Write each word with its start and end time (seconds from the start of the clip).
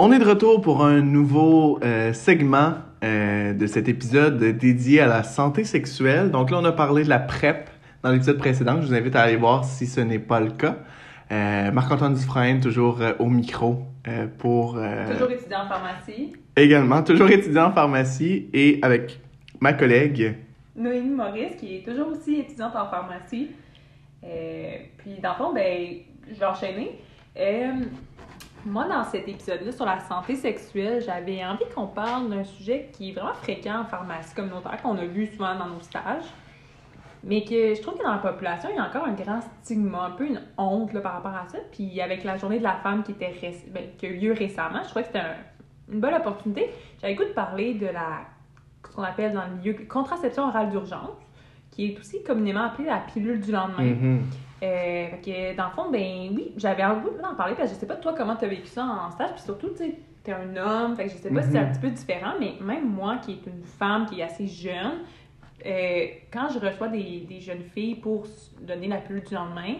On 0.00 0.12
est 0.12 0.20
de 0.20 0.24
retour 0.24 0.60
pour 0.60 0.84
un 0.84 1.00
nouveau 1.00 1.80
euh, 1.82 2.12
segment 2.12 2.74
euh, 3.02 3.52
de 3.52 3.66
cet 3.66 3.88
épisode 3.88 4.38
dédié 4.38 5.00
à 5.00 5.08
la 5.08 5.24
santé 5.24 5.64
sexuelle. 5.64 6.30
Donc 6.30 6.52
là, 6.52 6.58
on 6.60 6.64
a 6.64 6.70
parlé 6.70 7.02
de 7.02 7.08
la 7.08 7.18
PrEP 7.18 7.68
dans 8.04 8.12
l'épisode 8.12 8.38
précédent. 8.38 8.80
Je 8.80 8.86
vous 8.86 8.94
invite 8.94 9.16
à 9.16 9.22
aller 9.22 9.34
voir 9.34 9.64
si 9.64 9.88
ce 9.88 10.00
n'est 10.00 10.20
pas 10.20 10.38
le 10.38 10.52
cas. 10.52 10.76
Euh, 11.32 11.72
Marc-Antoine 11.72 12.14
Dufresne, 12.14 12.60
toujours 12.60 13.00
au 13.18 13.26
micro 13.26 13.82
pour... 14.38 14.78
Toujours 15.10 15.32
étudiant 15.32 15.64
en 15.64 15.68
pharmacie. 15.68 16.32
Également, 16.54 17.02
toujours 17.02 17.30
étudiant 17.30 17.64
en 17.64 17.72
pharmacie 17.72 18.46
et 18.52 18.78
avec 18.82 19.18
ma 19.58 19.72
collègue. 19.72 20.36
Noémie 20.76 21.10
Maurice, 21.10 21.56
qui 21.58 21.74
est 21.74 21.84
toujours 21.84 22.12
aussi 22.12 22.36
étudiante 22.36 22.76
en 22.76 22.86
pharmacie. 22.86 23.48
Puis, 24.22 25.18
dans 25.20 25.30
le 25.30 25.36
fond, 25.36 25.52
ben, 25.52 25.88
je 26.32 26.38
vais 26.38 26.46
enchaîner. 26.46 26.92
Moi, 28.68 28.86
dans 28.86 29.04
cet 29.04 29.26
épisode-là 29.26 29.72
sur 29.72 29.84
la 29.86 29.98
santé 30.00 30.36
sexuelle, 30.36 31.02
j'avais 31.04 31.44
envie 31.44 31.64
qu'on 31.74 31.86
parle 31.86 32.28
d'un 32.30 32.44
sujet 32.44 32.90
qui 32.92 33.10
est 33.10 33.12
vraiment 33.12 33.34
fréquent 33.34 33.80
en 33.80 33.84
pharmacie 33.84 34.34
communautaire, 34.34 34.80
qu'on 34.82 34.96
a 34.98 35.04
vu 35.06 35.26
souvent 35.26 35.54
dans 35.56 35.66
nos 35.66 35.80
stages. 35.80 36.24
Mais 37.24 37.42
que 37.44 37.74
je 37.74 37.82
trouve 37.82 37.98
que 37.98 38.02
dans 38.04 38.12
la 38.12 38.18
population, 38.18 38.68
il 38.70 38.76
y 38.76 38.78
a 38.78 38.84
encore 38.86 39.04
un 39.06 39.12
grand 39.14 39.40
stigma, 39.62 40.04
un 40.04 40.10
peu 40.10 40.26
une 40.26 40.40
honte 40.56 40.92
là, 40.92 41.00
par 41.00 41.14
rapport 41.14 41.34
à 41.34 41.48
ça. 41.48 41.58
Puis 41.72 42.00
avec 42.00 42.22
la 42.24 42.36
journée 42.36 42.58
de 42.58 42.62
la 42.64 42.74
femme 42.76 43.02
qui, 43.02 43.12
était 43.12 43.34
ben, 43.72 43.82
a 44.02 44.06
eu 44.06 44.16
lieu 44.18 44.32
récemment, 44.32 44.80
je 44.82 44.88
trouvais 44.88 45.02
que 45.02 45.08
c'était 45.08 45.18
un- 45.20 45.92
une 45.92 46.00
bonne 46.00 46.14
opportunité. 46.14 46.70
J'avais 47.00 47.14
goût 47.16 47.24
de 47.24 47.30
parler 47.30 47.74
de 47.74 47.86
la 47.86 48.20
ce 48.88 48.94
qu'on 48.94 49.02
appelle 49.02 49.32
dans 49.34 49.44
le 49.44 49.56
milieu 49.56 49.74
contraception 49.88 50.44
orale 50.44 50.70
d'urgence, 50.70 51.10
qui 51.72 51.86
est 51.92 51.98
aussi 51.98 52.22
communément 52.22 52.62
appelée 52.64 52.86
la 52.86 52.98
pilule 52.98 53.40
du 53.40 53.50
lendemain. 53.52 53.82
Mhm. 53.82 54.22
Euh, 54.62 55.06
fait 55.08 55.20
que 55.24 55.56
dans 55.56 55.66
le 55.66 55.70
fond, 55.70 55.90
ben 55.90 56.30
oui, 56.34 56.52
j'avais 56.56 56.84
envie 56.84 57.06
d'en 57.22 57.34
parler 57.36 57.54
parce 57.54 57.68
que 57.70 57.74
je 57.76 57.80
sais 57.80 57.86
pas 57.86 57.96
toi 57.96 58.14
comment 58.16 58.34
tu 58.36 58.44
as 58.44 58.48
vécu 58.48 58.66
ça 58.66 58.84
en 58.84 59.10
stage, 59.12 59.30
puis 59.34 59.42
surtout, 59.42 59.68
tu 59.70 59.76
sais, 59.76 59.94
t'es 60.24 60.32
un 60.32 60.56
homme, 60.56 60.96
fait 60.96 61.04
que 61.04 61.10
je 61.12 61.16
sais 61.16 61.30
pas 61.30 61.42
si 61.42 61.52
c'est 61.52 61.58
un 61.58 61.64
Mhm. 61.66 61.72
petit 61.72 61.80
peu 61.80 61.90
différent, 61.90 62.32
mais 62.40 62.54
même 62.60 62.88
moi 62.88 63.18
qui 63.18 63.32
est 63.32 63.46
une 63.46 63.62
femme 63.62 64.06
qui 64.06 64.18
est 64.20 64.24
assez 64.24 64.48
jeune, 64.48 65.02
euh, 65.64 66.06
quand 66.32 66.48
je 66.48 66.58
reçois 66.58 66.88
des, 66.88 67.20
des 67.28 67.40
jeunes 67.40 67.62
filles 67.74 67.96
pour 67.96 68.26
donner 68.60 68.88
la 68.88 68.96
pilule 68.98 69.22
du 69.22 69.34
lendemain, 69.34 69.74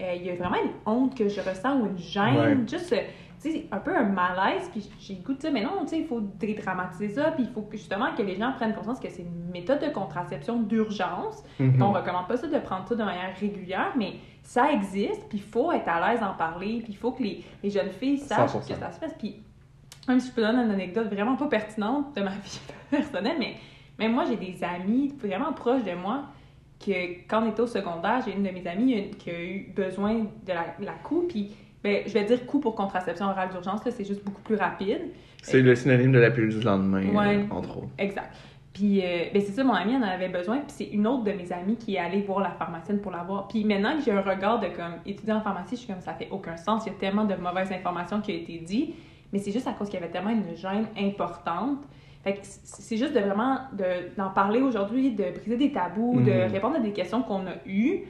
euh, 0.00 0.14
il 0.16 0.22
y 0.24 0.30
a 0.30 0.34
vraiment 0.36 0.56
une 0.62 0.72
honte 0.86 1.16
que 1.16 1.28
je 1.28 1.40
ressens 1.40 1.80
ou 1.80 1.86
une 1.86 1.98
gêne, 1.98 2.36
Ouais. 2.36 2.56
juste, 2.68 2.94
sais, 3.50 3.66
un 3.72 3.78
peu 3.78 3.96
un 3.96 4.04
malaise, 4.04 4.68
puis 4.70 4.88
j'ai 5.00 5.14
le 5.14 5.22
goût 5.22 5.32
de 5.32 5.38
dire, 5.38 5.50
mais 5.52 5.62
non, 5.62 5.80
tu 5.82 5.88
sais, 5.88 5.98
il 6.00 6.06
faut 6.06 6.20
dédramatiser 6.20 7.08
ça, 7.08 7.30
puis 7.32 7.44
il 7.44 7.50
faut 7.50 7.66
justement 7.72 8.14
que 8.16 8.22
les 8.22 8.36
gens 8.36 8.52
prennent 8.52 8.74
conscience 8.74 9.00
que 9.00 9.08
c'est 9.10 9.22
une 9.22 9.50
méthode 9.52 9.80
de 9.80 9.88
contraception 9.88 10.60
d'urgence, 10.62 11.42
Mhm. 11.58 11.82
on 11.82 11.92
recommande 11.92 12.26
pas 12.28 12.36
ça 12.36 12.46
de 12.46 12.58
prendre 12.58 12.86
ça 12.88 12.94
de 12.94 13.02
manière 13.04 13.34
régulière, 13.40 13.92
mais 13.96 14.14
ça 14.42 14.70
existe, 14.72 15.28
puis 15.28 15.38
il 15.38 15.42
faut 15.44 15.72
être 15.72 15.88
à 15.88 16.10
l'aise 16.10 16.20
d'en 16.20 16.34
parler, 16.34 16.80
puis 16.82 16.92
il 16.92 16.96
faut 16.96 17.12
que 17.12 17.22
les, 17.22 17.44
les 17.62 17.70
jeunes 17.70 17.90
filles 17.90 18.18
sachent 18.18 18.50
100%. 18.52 18.60
que 18.74 18.74
ça 18.80 18.90
se 18.92 19.00
passe. 19.00 19.14
Puis 19.18 19.36
même 20.08 20.18
si 20.20 20.28
je 20.28 20.32
peux 20.34 20.42
donner 20.42 20.62
une 20.64 20.70
anecdote 20.70 21.06
vraiment 21.12 21.36
pas 21.36 21.46
pertinente 21.46 22.14
de 22.16 22.22
ma 22.22 22.30
vie 22.44 22.60
personnelle, 22.90 23.36
mais 23.38 23.54
même 23.98 24.12
moi, 24.14 24.24
j'ai 24.24 24.36
des 24.36 24.62
amis 24.64 25.14
vraiment 25.18 25.52
proches 25.52 25.84
de 25.84 25.92
moi 25.94 26.24
que 26.84 26.90
quand 27.28 27.44
on 27.44 27.50
était 27.50 27.60
au 27.60 27.66
secondaire, 27.68 28.20
j'ai 28.26 28.34
une 28.34 28.42
de 28.42 28.50
mes 28.50 28.66
amies 28.66 29.10
qui 29.12 29.30
a 29.30 29.40
eu 29.40 29.72
besoin 29.76 30.14
de 30.14 30.48
la, 30.48 30.74
la 30.80 30.92
coupe, 30.94 31.28
puis 31.28 31.54
ben, 31.84 32.02
je 32.06 32.12
vais 32.12 32.24
dire 32.24 32.46
coup 32.46 32.60
pour 32.60 32.74
contraception 32.74 33.26
orale 33.26 33.50
d'urgence, 33.50 33.84
là, 33.84 33.90
c'est 33.90 34.04
juste 34.04 34.24
beaucoup 34.24 34.42
plus 34.42 34.56
rapide. 34.56 35.00
C'est 35.42 35.60
le 35.60 35.74
synonyme 35.74 36.12
de 36.12 36.18
la 36.20 36.30
pilule 36.30 36.56
du 36.56 36.60
lendemain, 36.64 37.04
Ouais. 37.08 37.36
euh, 37.38 37.54
entre 37.54 37.78
autres. 37.78 37.88
Exact. 37.98 38.32
Puis, 38.72 39.02
euh, 39.04 39.24
ben 39.34 39.42
c'est 39.42 39.52
ça, 39.52 39.64
mon 39.64 39.74
amie 39.74 39.94
en 39.96 40.02
avait 40.02 40.28
besoin. 40.28 40.58
Puis, 40.58 40.66
c'est 40.68 40.84
une 40.84 41.06
autre 41.06 41.24
de 41.24 41.32
mes 41.32 41.52
amies 41.52 41.76
qui 41.76 41.96
est 41.96 41.98
allée 41.98 42.22
voir 42.22 42.40
la 42.40 42.50
pharmacienne 42.52 43.00
pour 43.00 43.10
l'avoir. 43.12 43.48
Puis, 43.48 43.64
maintenant 43.64 43.96
que 43.98 44.02
j'ai 44.02 44.12
un 44.12 44.22
regard 44.22 44.60
de 44.60 44.68
comme 44.68 44.94
étudiant 45.04 45.36
en 45.36 45.40
pharmacie, 45.42 45.74
je 45.76 45.80
suis 45.82 45.92
comme 45.92 46.00
ça 46.00 46.14
fait 46.14 46.28
aucun 46.30 46.56
sens. 46.56 46.84
Il 46.86 46.92
y 46.92 46.94
a 46.94 46.98
tellement 46.98 47.24
de 47.24 47.34
mauvaises 47.34 47.70
informations 47.72 48.20
qui 48.22 48.32
ont 48.32 48.36
été 48.36 48.58
dites. 48.58 48.94
Mais 49.32 49.38
c'est 49.40 49.50
juste 49.52 49.66
à 49.66 49.72
cause 49.72 49.88
qu'il 49.88 49.98
y 50.00 50.02
avait 50.02 50.12
tellement 50.12 50.30
une 50.30 50.54
gêne 50.56 50.86
importante. 50.98 51.80
Fait 52.24 52.34
que 52.34 52.38
c'est 52.42 52.96
juste 52.96 53.12
de 53.14 53.18
vraiment 53.20 53.58
de- 53.72 54.14
d'en 54.16 54.30
parler 54.30 54.60
aujourd'hui, 54.62 55.10
de 55.10 55.24
briser 55.38 55.56
des 55.56 55.72
tabous, 55.72 56.20
de 56.20 56.30
Mhm. 56.30 56.52
répondre 56.52 56.76
à 56.76 56.80
des 56.80 56.92
questions 56.92 57.22
qu'on 57.22 57.46
a 57.46 57.54
eues. 57.66 58.04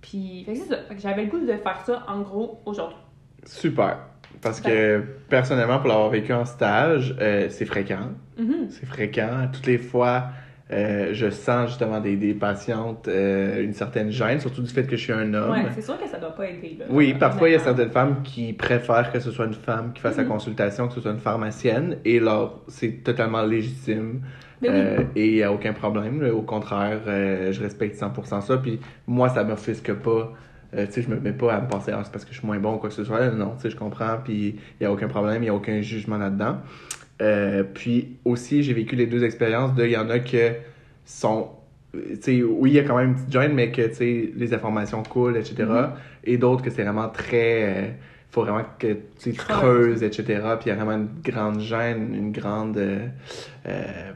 Puis, 0.00 0.42
fait 0.44 0.52
que 0.54 0.58
c'est 0.58 0.68
ça. 0.68 0.76
Fait 0.88 0.94
que 0.96 1.00
j'avais 1.00 1.24
le 1.24 1.30
goût 1.30 1.38
de 1.38 1.46
faire 1.52 1.80
ça 1.86 2.04
en 2.08 2.20
gros 2.22 2.58
aujourd'hui. 2.66 2.96
Super. 3.44 3.98
Parce 4.40 4.60
que 4.60 5.02
personnellement, 5.28 5.78
pour 5.78 5.88
l'avoir 5.88 6.10
vécu 6.10 6.32
en 6.32 6.44
stage, 6.44 7.14
euh, 7.20 7.46
c'est 7.50 7.64
fréquent. 7.66 8.10
Mhm. 8.38 8.66
C'est 8.70 8.86
fréquent. 8.86 9.48
Toutes 9.52 9.66
les 9.66 9.78
fois, 9.78 10.24
euh, 10.72 11.10
je 11.12 11.30
sens 11.30 11.68
justement 11.68 12.00
des, 12.00 12.16
des 12.16 12.34
patientes 12.34 13.06
euh, 13.06 13.62
une 13.62 13.72
certaine 13.72 14.10
gêne, 14.10 14.40
surtout 14.40 14.62
du 14.62 14.70
fait 14.72 14.84
que 14.84 14.96
je 14.96 15.02
suis 15.02 15.12
un 15.12 15.32
homme. 15.34 15.52
Ouais, 15.52 15.66
c'est 15.74 15.82
sûr 15.82 15.96
que 16.00 16.08
ça 16.08 16.18
doit 16.18 16.34
pas 16.34 16.46
aider. 16.48 16.76
Là, 16.78 16.86
Oui, 16.90 17.14
parfois 17.14 17.50
il 17.50 17.52
y 17.52 17.54
a 17.54 17.60
certaines 17.60 17.90
femmes 17.90 18.22
qui 18.24 18.52
préfèrent 18.52 19.12
que 19.12 19.20
ce 19.20 19.30
soit 19.30 19.44
une 19.46 19.54
femme 19.54 19.92
qui 19.92 20.00
fasse 20.00 20.16
la 20.16 20.24
Mhm. 20.24 20.30
consultation, 20.30 20.88
que 20.88 20.94
ce 20.94 21.00
soit 21.02 21.12
une 21.12 21.18
pharmacienne, 21.18 21.98
et 22.04 22.18
là, 22.18 22.50
c'est 22.68 23.04
totalement 23.04 23.42
légitime. 23.42 24.22
Oui. 24.62 24.68
Euh, 24.70 25.02
et 25.14 25.26
il 25.28 25.34
n'y 25.34 25.42
a 25.42 25.52
aucun 25.52 25.72
problème. 25.72 26.24
Au 26.32 26.42
contraire, 26.42 27.00
je 27.06 27.60
respecte 27.60 27.96
100% 27.96 28.40
ça. 28.40 28.56
Puis 28.58 28.80
moi, 29.06 29.28
ça 29.28 29.42
m'offusque 29.44 29.92
pas. 29.92 30.32
Euh, 30.74 30.86
tu 30.86 30.92
sais, 30.92 31.02
je 31.02 31.08
me 31.08 31.20
mets 31.20 31.32
pas 31.32 31.54
à 31.54 31.60
me 31.60 31.68
penser, 31.68 31.92
ah, 31.94 32.00
c'est 32.02 32.12
parce 32.12 32.24
que 32.24 32.32
je 32.32 32.38
suis 32.38 32.46
moins 32.46 32.58
bon 32.58 32.74
ou 32.74 32.78
quoi 32.78 32.88
que 32.88 32.94
ce 32.94 33.04
soit. 33.04 33.30
Non, 33.30 33.54
tu 33.56 33.62
sais, 33.62 33.70
je 33.70 33.76
comprends. 33.76 34.18
Puis 34.24 34.56
il 34.56 34.58
n'y 34.80 34.86
a 34.86 34.92
aucun 34.92 35.08
problème, 35.08 35.42
il 35.42 35.46
n'y 35.46 35.50
a 35.50 35.54
aucun 35.54 35.80
jugement 35.82 36.16
là-dedans. 36.16 36.58
Euh, 37.20 37.62
puis 37.62 38.16
aussi, 38.24 38.62
j'ai 38.62 38.72
vécu 38.72 38.96
les 38.96 39.06
deux 39.06 39.22
expériences 39.24 39.74
de, 39.74 39.84
il 39.84 39.92
y 39.92 39.96
en 39.96 40.08
a 40.10 40.18
que 40.18 40.52
sont, 41.04 41.50
tu 41.92 42.16
sais, 42.20 42.42
oui, 42.42 42.70
il 42.70 42.74
y 42.74 42.78
a 42.78 42.84
quand 42.84 42.96
même 42.96 43.10
une 43.10 43.14
petite 43.14 43.32
gêne, 43.32 43.52
mais 43.54 43.70
que, 43.70 43.82
tu 43.82 43.94
sais, 43.94 44.32
les 44.34 44.54
informations 44.54 45.02
coulent, 45.02 45.36
etc. 45.36 45.54
Mhm. 45.58 45.90
Et 46.24 46.38
d'autres 46.38 46.62
que 46.62 46.70
c'est 46.70 46.82
vraiment 46.82 47.08
très, 47.08 47.62
euh, 47.62 47.90
faut 48.32 48.42
vraiment 48.42 48.64
que 48.78 48.96
tu 49.20 49.34
Creuse. 49.34 49.58
creuses, 49.58 50.02
etc. 50.02 50.24
Puis 50.58 50.66
il 50.66 50.68
y 50.68 50.70
a 50.72 50.74
vraiment 50.74 50.92
une 50.96 51.10
grande 51.22 51.60
gêne, 51.60 52.14
une 52.14 52.32
grande, 52.32 52.78
euh, 52.78 53.06
euh, 53.68 54.12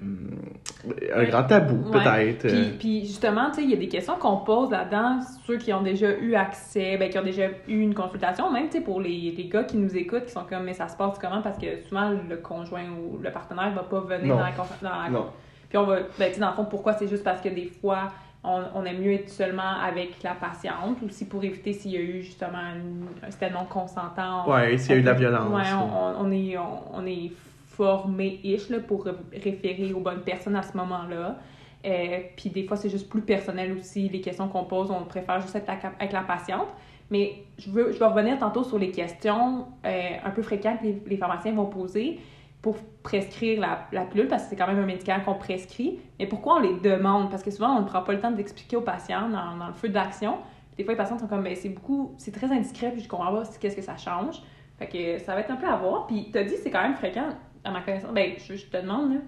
un 1.15 1.25
grand 1.25 1.43
tabou, 1.45 1.91
Ouais. 1.93 1.99
peut-être. 2.33 2.47
Puis, 2.49 2.77
puis 2.79 3.01
justement, 3.07 3.51
tu 3.51 3.57
sais, 3.57 3.63
il 3.65 3.71
y 3.71 3.75
a 3.75 3.77
des 3.77 3.89
questions 3.89 4.17
qu'on 4.17 4.39
pose 4.39 4.71
là-dedans, 4.71 5.19
ceux 5.47 5.59
qui 5.59 5.73
ont 5.73 5.83
déjà 5.83 6.11
eu 6.19 6.35
accès, 6.35 6.97
ben, 6.97 7.11
qui 7.11 7.19
ont 7.19 7.23
déjà 7.25 7.49
eu 7.69 7.81
une 7.81 7.95
consultation, 7.95 8.51
même, 8.51 8.67
tu 8.71 8.79
sais, 8.79 8.81
pour 8.85 9.01
les, 9.01 9.35
les 9.37 9.49
gars 9.49 9.65
qui 9.65 9.77
nous 9.77 9.95
écoutent, 9.97 10.25
qui 10.27 10.33
sont 10.33 10.45
comme, 10.49 10.65
mais 10.65 10.73
ça 10.75 10.89
se 10.89 10.97
passe 10.97 11.19
comment? 11.19 11.43
Parce 11.43 11.59
que 11.59 11.67
souvent, 11.89 12.11
le 12.11 12.37
conjoint 12.39 12.85
ou 12.89 13.19
le 13.23 13.31
partenaire 13.31 13.73
va 13.75 13.83
pas 13.83 14.01
venir 14.01 14.35
Non. 14.35 14.41
dans 14.41 14.47
la, 14.47 14.53
dans 14.91 15.03
la- 15.03 15.11
Non. 15.11 15.27
Puis 15.69 15.77
on 15.79 15.85
va, 15.85 15.97
ben, 16.19 16.29
tu 16.29 16.35
sais, 16.35 16.41
dans 16.41 16.51
le 16.51 16.55
fond, 16.57 16.65
pourquoi? 16.65 16.95
C'est 16.95 17.09
juste 17.09 17.25
parce 17.25 17.41
que 17.41 17.49
des 17.49 17.67
fois, 17.81 18.09
on, 18.45 18.63
on 18.75 18.85
aime 18.85 19.01
mieux 19.01 19.13
être 19.13 19.29
seulement 19.29 19.81
avec 19.83 20.23
la 20.23 20.35
patiente, 20.35 20.99
ou 21.03 21.09
si 21.09 21.25
pour 21.27 21.43
éviter 21.45 21.73
s'il 21.73 21.91
y 21.93 21.97
a 21.97 22.01
eu 22.01 22.23
justement 22.23 22.59
un 22.59 23.31
c'était 23.31 23.51
non 23.51 23.65
consentant. 23.69 24.45
on- 24.47 24.53
Ouais, 24.53 24.79
s'il 24.79 24.93
y 24.93 24.95
a 24.95 24.99
eu 24.99 25.01
de 25.01 25.07
la 25.07 25.15
violence. 25.15 25.53
Ouais, 25.53 25.73
on, 25.75 26.21
on- 26.27 26.31
est, 26.31 26.57
on, 26.57 26.81
on 26.95 27.07
est 27.07 27.33
formé-ish 27.69 28.69
pour 28.87 29.07
référer 29.33 29.93
aux 29.93 30.01
bonnes 30.01 30.23
personnes 30.23 30.57
à 30.57 30.63
ce 30.63 30.77
moment-là. 30.77 31.37
Euh, 31.85 32.19
puis 32.37 32.51
des 32.51 32.65
fois, 32.65 32.77
c'est 32.77 32.89
juste 32.89 33.09
plus 33.09 33.21
personnel 33.21 33.73
aussi. 33.79 34.09
Les 34.09 34.21
questions 34.21 34.49
qu'on 34.49 34.65
pose, 34.65 34.91
on 34.91 35.05
préfère 35.05 35.41
juste 35.41 35.55
être 35.55 35.69
avec- 35.69 35.85
avec 35.99 36.13
la 36.13 36.23
patiente. 36.23 36.69
Mais 37.11 37.45
je, 37.59 37.71
veux, 37.71 37.93
je 37.93 37.99
vais 37.99 38.07
revenir 38.07 38.39
tantôt 38.39 38.65
sur 38.65 38.79
les 38.79 38.91
questions 38.91 39.67
euh, 39.85 40.11
un 40.25 40.31
peu 40.31 40.43
fréquentes 40.43 40.81
que 40.81 40.87
les, 40.87 41.03
les 41.07 41.17
pharmaciens 41.17 41.53
vont 41.53 41.67
poser 41.67 42.19
pour 42.63 42.77
prescrire 43.03 43.61
la, 43.61 43.87
la 43.93 44.05
pilule, 44.05 44.29
parce 44.29 44.45
que 44.45 44.51
c'est 44.51 44.57
quand 44.57 44.67
même 44.67 44.79
un 44.79 44.87
médicament 44.87 45.25
qu'on 45.25 45.35
prescrit. 45.35 46.01
Mais 46.19 46.27
pourquoi 46.27 46.57
on 46.57 46.61
les 46.61 46.75
demande? 46.81 47.31
Parce 47.31 47.43
que 47.43 47.51
souvent, 47.51 47.77
on 47.77 47.83
ne 47.83 47.87
prend 47.87 48.03
pas 48.03 48.13
le 48.13 48.21
temps 48.21 48.31
d'expliquer 48.31 48.77
aux 48.77 48.83
patients 48.83 49.29
dans, 49.29 49.57
dans 49.57 49.69
le 49.69 49.73
feu 49.73 49.89
d'action. 49.89 50.39
Des 50.77 50.85
fois, 50.85 50.93
les 50.93 50.99
patients 50.99 51.19
sont 51.19 51.29
comme, 51.29 51.43
ben, 51.43 51.55
c'est 51.57 51.69
beaucoup, 51.69 52.15
c'est 52.19 52.33
très 52.33 52.51
indiscret, 52.53 52.91
puis 52.91 53.03
je 53.03 53.09
comprends 53.09 53.33
pas 53.33 53.45
qu'est-ce 53.61 53.77
que 53.77 53.83
ça 53.83 53.97
change. 53.97 54.43
Fait 54.79 54.89
que 54.89 55.19
ça 55.25 55.35
va 55.35 55.41
être 55.41 55.51
un 55.51 55.57
peu 55.57 55.67
à 55.67 55.77
voir. 55.77 56.07
Puis, 56.07 56.31
t'as 56.33 56.45
dit, 56.45 56.55
c'est 56.63 56.71
quand 56.71 56.83
même 56.83 56.97
fréquent, 56.97 57.29
à 57.65 57.71
ma 57.71 57.81
connaissance. 57.81 58.13
Ben, 58.13 58.33
je, 58.37 58.67
te 58.67 58.77
demande, 58.77 59.21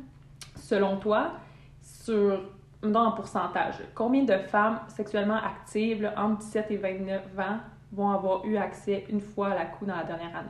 selon 0.56 0.97
toi, 0.99 1.33
sur, 1.81 2.43
mettons, 2.83 3.00
en 3.00 3.12
pourcentage, 3.12 3.77
combien 3.95 4.25
de 4.25 4.37
femmes 4.37 4.81
sexuellement 4.89 5.37
actives, 5.37 6.03
là, 6.03 6.15
entre 6.16 6.39
17 6.39 6.71
et 6.71 6.77
29 6.77 7.39
ans, 7.39 7.59
vont 7.93 8.10
avoir 8.10 8.45
eu 8.45 8.57
accès 8.57 9.07
une 9.09 9.21
fois 9.21 9.48
à 9.48 9.54
la 9.54 9.65
coup 9.65 9.86
dans 9.86 9.97
la 9.97 10.04
dernière 10.04 10.36
année? 10.36 10.48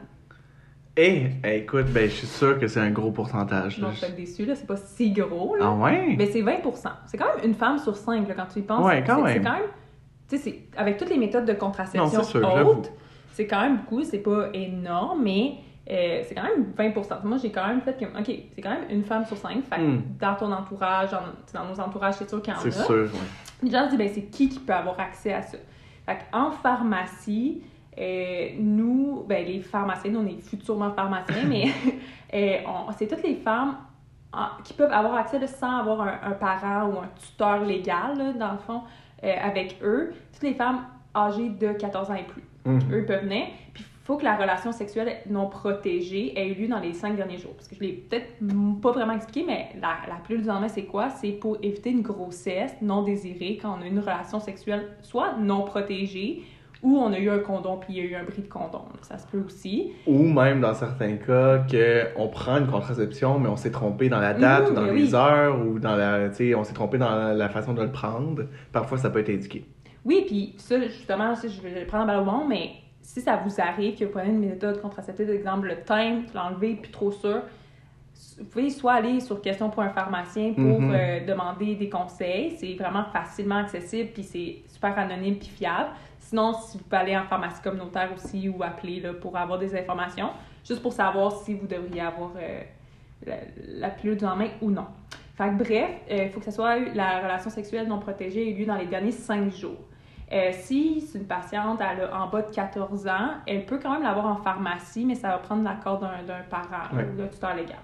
Eh, 1.01 1.27
eh, 1.45 1.59
écoute, 1.59 1.87
ben, 1.95 2.09
je 2.11 2.15
suis 2.17 2.27
sûr 2.27 2.59
que 2.59 2.67
c'est 2.67 2.81
un 2.81 2.91
gros 2.91 3.13
pourcentage. 3.13 3.79
Non, 3.79 3.93
je 3.93 4.05
suis 4.05 4.13
déçue, 4.15 4.45
là, 4.45 4.57
c'est 4.57 4.67
pas 4.67 4.77
si 4.77 5.13
gros, 5.13 5.55
là. 5.55 5.67
Ah 5.69 5.75
ouais? 5.85 6.17
Mais 6.19 6.27
c'est 6.27 6.43
20 6.43 6.55
C'est 7.07 7.17
quand 7.17 7.37
même 7.37 7.45
une 7.45 7.55
femme 7.55 7.79
sur 7.79 7.97
cinq, 7.97 8.27
là, 8.27 8.35
quand 8.35 8.47
tu 8.53 8.59
y 8.59 8.63
penses. 8.63 8.85
Ouais, 8.85 9.05
quand 9.07 9.25
C'est- 9.25 9.35
C'est 9.35 9.39
même. 9.39 9.45
quand 9.45 9.53
même. 9.61 9.71
Tu 10.29 10.39
sais, 10.39 10.59
avec 10.77 10.97
toutes 10.97 11.11
les 11.11 11.17
méthodes 11.19 11.45
de 11.45 11.53
contraception 11.53 12.05
hautes, 12.67 12.93
c'est 13.33 13.47
quand 13.47 13.61
même 13.61 13.77
beaucoup, 13.77 14.03
c'est 14.03 14.19
pas 14.19 14.49
énorme, 14.53 15.23
mais 15.23 15.55
euh, 15.89 16.23
c'est 16.27 16.35
quand 16.35 16.43
même 16.43 16.73
20% 16.77 17.23
Moi, 17.25 17.39
j'ai 17.41 17.53
quand 17.53 17.69
même 17.69 17.81
fait 17.81 17.97
que. 17.97 18.05
OK, 18.05 18.27
c'est 18.57 18.61
quand 18.61 18.71
même 18.71 18.91
une 18.91 19.05
femme 19.05 19.25
sur 19.25 19.37
cinq. 19.37 19.63
Fait 19.73 19.81
Hmm. 19.81 20.03
dans 20.21 20.35
ton 20.35 20.51
entourage, 20.51 21.11
dans, 21.13 21.21
dans 21.61 21.69
nos 21.69 21.79
entourages, 21.81 22.15
c'est 22.15 22.29
sûr 22.29 22.43
qu'il 22.43 22.53
y 22.53 22.57
en 22.57 22.59
a. 22.59 22.63
C'est 22.63 22.73
sûr, 22.73 23.05
ouais. 23.05 23.09
Les 23.63 23.71
gens 23.71 23.85
se 23.85 23.91
disent, 23.91 23.99
ben, 23.99 24.11
c'est 24.13 24.25
qui 24.25 24.49
qui 24.49 24.59
peut 24.59 24.73
avoir 24.75 24.99
accès 24.99 25.33
à 25.33 25.43
ça? 25.43 25.59
Fait 26.07 26.19
en 26.33 26.51
pharmacie, 26.51 27.63
euh, 27.99 28.49
nous, 28.59 29.25
ben, 29.29 29.45
les 29.47 29.61
pharmaciens, 29.61 30.11
nous, 30.13 30.21
on 30.21 30.27
est 30.27 30.41
futurement 30.41 30.91
pharmaciens, 30.93 31.45
mais 31.49 31.67
euh, 32.35 32.59
c'est 32.97 33.07
toutes 33.09 33.23
les 33.25 33.35
femmes 33.37 33.77
en- 34.33 34.63
qui 34.63 34.73
peuvent 34.75 34.93
avoir 34.93 35.15
accès 35.17 35.39
là, 35.39 35.47
sans 35.47 35.79
avoir 35.79 36.03
un, 36.03 36.19
un 36.23 36.33
parent 36.33 36.87
ou 36.89 36.99
un 36.99 37.09
tuteur 37.19 37.65
légal, 37.65 38.17
là, 38.19 38.33
dans 38.33 38.53
le 38.53 38.59
fond, 38.59 38.83
euh, 39.25 39.33
avec 39.43 39.79
eux. 39.83 40.13
Toutes 40.33 40.43
les 40.45 40.55
femmes 40.55 40.85
âgées 41.17 41.49
de 41.49 41.73
14 41.73 42.11
ans 42.11 42.15
et 42.15 42.25
plus. 42.25 42.43
Mhm. 42.65 42.81
Eux 42.93 43.05
peuvent 43.07 43.25
venir. 43.25 43.47
Puis 43.75 43.85
faut 44.05 44.17
que 44.17 44.25
la 44.25 44.37
relation 44.37 44.73
sexuelle 44.73 45.19
non 45.29 45.49
protégée 45.49 46.39
ait 46.39 46.49
eu 46.49 46.55
lieu 46.55 46.69
dans 46.69 46.79
les 46.81 46.93
cinq 46.95 47.17
derniers 47.17 47.37
jours. 47.39 47.53
Parce 47.55 47.69
que 47.69 47.75
je 47.75 47.81
l'ai 47.81 47.93
peut-être 47.93 48.39
pas 48.81 48.93
vraiment 48.93 49.13
expliqué, 49.15 49.45
mais 49.47 49.71
la, 49.81 49.97
la 50.09 50.15
pilule 50.25 50.43
du 50.43 50.49
lendemain, 50.49 50.69
c'est 50.69 50.85
quoi? 50.85 51.11
C'est 51.11 51.33
pour 51.33 51.59
éviter 51.63 51.91
une 51.91 52.03
grossesse 52.03 52.75
non 52.81 53.03
désirée 53.03 53.59
quand 53.61 53.77
on 53.79 53.83
a 53.83 53.87
une 53.87 53.99
relation 53.99 54.41
sexuelle 54.41 54.89
soit 55.03 55.35
non 55.39 55.63
protégée 55.63 56.43
ou 56.83 56.97
on 56.99 57.13
a 57.13 57.19
eu 57.19 57.29
un 57.29 57.39
condom 57.41 57.79
puis 57.79 57.95
il 57.95 57.97
y 57.97 58.01
a 58.01 58.05
eu 58.05 58.15
un 58.15 58.25
bris 58.25 58.43
de 58.43 58.49
condom. 58.49 58.83
Ça 59.03 59.19
se 59.19 59.27
peut 59.27 59.43
aussi. 59.45 59.93
Ou 60.07 60.23
même 60.23 60.61
dans 60.61 60.75
certains 60.75 61.17
cas 61.17 61.59
qu'on 61.71 62.29
prend 62.29 62.59
une 62.59 62.67
contraception, 62.69 63.39
mais 63.39 63.49
on 63.49 63.57
s'est 63.57 63.71
trompé 63.73 64.09
dans 64.09 64.21
la 64.21 64.35
date 64.35 64.69
Mmh, 64.69 64.71
ou 64.71 64.75
dans 64.75 64.83
mais 64.83 64.93
les 64.95 65.09
oui. 65.09 65.15
heures 65.15 65.59
ou 65.67 65.79
dans 65.79 65.97
la. 65.97 66.29
Tu 66.29 66.35
sais, 66.37 66.55
on 66.55 66.65
s'est 66.65 66.75
trompé 66.75 66.99
dans 66.99 67.33
la, 67.35 67.49
façon 67.49 67.75
de 67.75 67.83
le 67.83 67.91
prendre. 67.91 68.45
Parfois, 68.73 68.99
ça 68.99 69.11
peut 69.11 69.19
être 69.21 69.31
indiqué. 69.31 69.65
Oui, 70.05 70.25
puis 70.27 70.55
ça, 70.59 70.81
justement, 70.81 71.35
je 71.35 71.61
vais 71.61 71.81
le 71.81 71.87
prendre 71.87 72.11
à 72.13 72.21
au 72.23 72.47
mais 72.47 72.71
si 73.03 73.21
ça 73.21 73.41
vous 73.45 73.61
arrive 73.61 73.99
que 73.99 74.05
vous 74.05 74.11
prenez 74.11 74.29
une 74.31 74.39
méthode 74.41 74.81
contraceptive, 74.81 75.29
exemple 75.31 75.67
le 75.67 75.83
time, 75.85 76.27
vous 76.27 76.35
l'enlevez, 76.35 76.75
puis 76.81 76.91
trop 76.93 77.11
sûr, 77.11 77.43
vous 78.39 78.45
pouvez 78.45 78.71
soit 78.71 78.95
aller 78.95 79.21
sur 79.21 79.41
question 79.41 79.71
pour 79.71 79.83
un 79.83 79.91
pharmacien 79.91 80.53
pour 80.53 80.81
Mhm. 80.81 80.93
euh, 80.95 81.27
demander 81.27 81.75
des 81.75 81.89
conseils. 81.89 82.53
C'est 82.59 82.75
vraiment 82.75 83.05
facilement 83.13 83.57
accessible, 83.57 84.11
puis 84.13 84.23
c'est 84.23 84.57
super 84.69 84.97
anonyme 84.99 85.37
puis 85.37 85.49
fiable. 85.49 85.91
Sinon, 86.29 86.53
si 86.53 86.77
vous 86.77 86.85
pouvez 86.85 86.99
aller 86.99 87.17
en 87.17 87.25
pharmacie 87.25 87.63
communautaire 87.63 88.11
aussi 88.15 88.51
ou 88.51 88.63
appeler 88.63 89.01
là, 89.01 89.15
pour 89.15 89.35
avoir 89.35 89.59
des 89.59 89.75
informations, 89.75 90.29
juste 90.63 90.83
pour 90.83 90.93
savoir 90.93 91.33
si 91.33 91.55
vous 91.55 91.67
devriez 91.67 92.03
avoir 92.03 92.33
euh, 92.39 92.61
la, 93.27 93.37
la 93.67 93.89
pilule 93.89 94.19
du 94.19 94.25
lendemain 94.27 94.49
ou 94.61 94.71
non. 94.71 94.85
Fait 95.37 95.49
que 95.49 95.55
bref, 95.55 95.91
euh, 96.11 96.25
il 96.25 96.29
faut 96.31 96.41
que 96.41 96.45
ce 96.45 96.51
soit 96.51 96.79
la 96.95 97.21
relation 97.21 97.49
sexuelle 97.49 97.89
non 97.89 97.99
protégée 97.99 98.47
ait 98.47 98.51
eu 98.51 98.59
lieu 98.59 98.67
dans 98.67 98.77
les 98.77 98.85
derniers 98.85 99.11
cinq 99.13 99.51
jours. 99.53 99.79
Euh, 100.31 100.51
si 100.53 101.01
c'est 101.01 101.17
une 101.19 101.25
patiente 101.27 101.81
elle 101.81 102.03
a 102.05 102.21
en 102.23 102.29
bas 102.29 102.43
de 102.43 102.51
14 102.55 103.07
ans, 103.09 103.31
elle 103.47 103.65
peut 103.65 103.79
quand 103.83 103.93
même 103.93 104.03
l'avoir 104.03 104.27
en 104.27 104.37
pharmacie, 104.37 105.07
mais 105.07 105.15
ça 105.15 105.29
va 105.29 105.39
prendre 105.39 105.63
l'accord 105.65 105.99
d'un 105.99 106.23
d'un 106.27 106.43
parent, 106.51 106.95
Ouais. 106.95 107.07
d'un 107.17 107.29
tuteur 107.29 107.55
légal. 107.55 107.79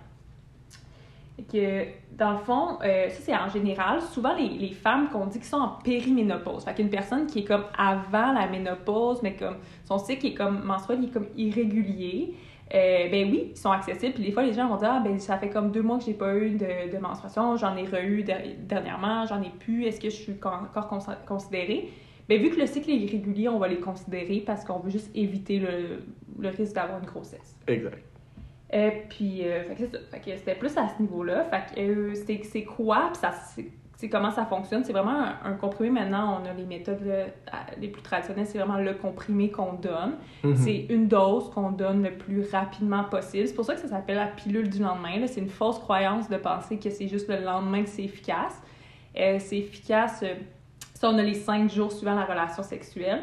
Que, 1.52 1.84
dans 2.16 2.30
le 2.30 2.38
fond, 2.38 2.78
euh, 2.84 3.08
ça 3.08 3.20
c'est 3.20 3.36
en 3.36 3.48
général, 3.48 4.00
souvent 4.00 4.36
les, 4.36 4.48
les 4.50 4.72
femmes 4.72 5.08
qu'on 5.10 5.26
dit 5.26 5.40
qui 5.40 5.46
sont 5.46 5.56
en 5.56 5.68
périménopause. 5.82 6.64
Fait 6.64 6.74
qu'une 6.74 6.90
personne 6.90 7.26
qui 7.26 7.40
est 7.40 7.44
comme 7.44 7.64
avant 7.76 8.32
la 8.32 8.46
ménopause, 8.46 9.20
mais 9.22 9.34
comme 9.34 9.56
son 9.84 9.98
cycle 9.98 10.26
est 10.26 10.34
comme 10.34 10.62
menstruel, 10.62 11.00
il 11.02 11.08
est 11.08 11.12
comme 11.12 11.26
irrégulier. 11.36 12.34
Euh, 12.72 13.08
ben 13.10 13.30
oui, 13.30 13.48
ils 13.50 13.56
sont 13.58 13.72
accessibles. 13.72 14.14
Puis 14.14 14.22
des 14.24 14.30
fois, 14.32 14.44
les 14.44 14.52
gens 14.52 14.68
vont 14.68 14.76
dire 14.76 14.90
Ah, 14.92 15.00
ben 15.04 15.18
ça 15.18 15.36
fait 15.36 15.50
comme 15.50 15.72
deux 15.72 15.82
mois 15.82 15.98
que 15.98 16.04
j'ai 16.04 16.14
pas 16.14 16.36
eu 16.36 16.50
de, 16.52 16.92
de 16.92 16.98
menstruation, 16.98 17.56
j'en 17.56 17.76
ai 17.76 17.84
re-eu 17.84 18.22
der- 18.22 18.54
dernièrement, 18.60 19.26
j'en 19.26 19.42
ai 19.42 19.50
plus, 19.50 19.86
est-ce 19.86 20.00
que 20.00 20.10
je 20.10 20.14
suis 20.16 20.34
encore 20.44 20.86
cons- 20.88 20.98
considérée? 21.26 21.90
Ben 22.28 22.40
vu 22.40 22.50
que 22.50 22.60
le 22.60 22.66
cycle 22.66 22.90
est 22.90 22.96
irrégulier, 22.96 23.48
on 23.48 23.58
va 23.58 23.66
les 23.68 23.80
considérer 23.80 24.40
parce 24.46 24.64
qu'on 24.64 24.78
veut 24.78 24.90
juste 24.90 25.10
éviter 25.16 25.58
le, 25.58 26.04
le 26.38 26.48
risque 26.48 26.74
d'avoir 26.74 27.00
une 27.00 27.06
grossesse. 27.06 27.56
Exact. 27.66 27.98
Euh, 28.74 28.90
puis, 29.08 29.46
euh, 29.46 29.62
c'était 30.22 30.54
plus 30.56 30.76
à 30.76 30.88
ce 30.88 31.00
niveau-là. 31.00 31.44
Fait 31.44 31.74
que 31.74 31.80
euh, 31.80 32.14
c'est, 32.42 32.64
quoi, 32.64 33.10
puis 33.12 33.20
ça, 33.20 33.32
c'est, 33.32 34.08
comment 34.08 34.30
ça 34.30 34.44
fonctionne? 34.44 34.84
C'est 34.84 34.92
vraiment 34.92 35.18
un, 35.18 35.36
un 35.44 35.52
comprimé. 35.54 35.90
Maintenant, 35.90 36.40
on 36.42 36.48
a 36.48 36.52
les 36.52 36.64
méthodes 36.64 37.04
là, 37.06 37.26
les 37.80 37.88
plus 37.88 38.02
traditionnelles. 38.02 38.46
C'est 38.46 38.58
vraiment 38.58 38.78
le 38.78 38.94
comprimé 38.94 39.50
qu'on 39.50 39.74
donne. 39.74 40.16
Mhm. 40.42 40.56
C'est 40.56 40.86
une 40.90 41.08
dose 41.08 41.50
qu'on 41.50 41.70
donne 41.70 42.02
le 42.02 42.12
plus 42.12 42.50
rapidement 42.50 43.04
possible. 43.04 43.46
C'est 43.46 43.54
pour 43.54 43.64
ça 43.64 43.74
que 43.74 43.80
ça 43.80 43.88
s'appelle 43.88 44.16
la 44.16 44.26
pilule 44.26 44.68
du 44.68 44.80
lendemain. 44.80 45.26
C'est 45.26 45.40
une 45.40 45.48
fausse 45.48 45.78
croyance 45.78 46.28
de 46.28 46.36
penser 46.36 46.78
que 46.78 46.90
c'est 46.90 47.08
juste 47.08 47.28
le 47.28 47.42
lendemain 47.42 47.84
que 47.84 47.88
c'est 47.88 48.04
efficace. 48.04 48.60
Euh, 49.16 49.36
c'est 49.38 49.58
efficace 49.58 50.20
euh, 50.22 50.34
si 50.94 51.04
on 51.04 51.16
a 51.16 51.22
les 51.22 51.34
cinq 51.34 51.70
jours 51.70 51.92
suivant 51.92 52.14
la 52.14 52.24
relation 52.24 52.62
sexuelle. 52.62 53.22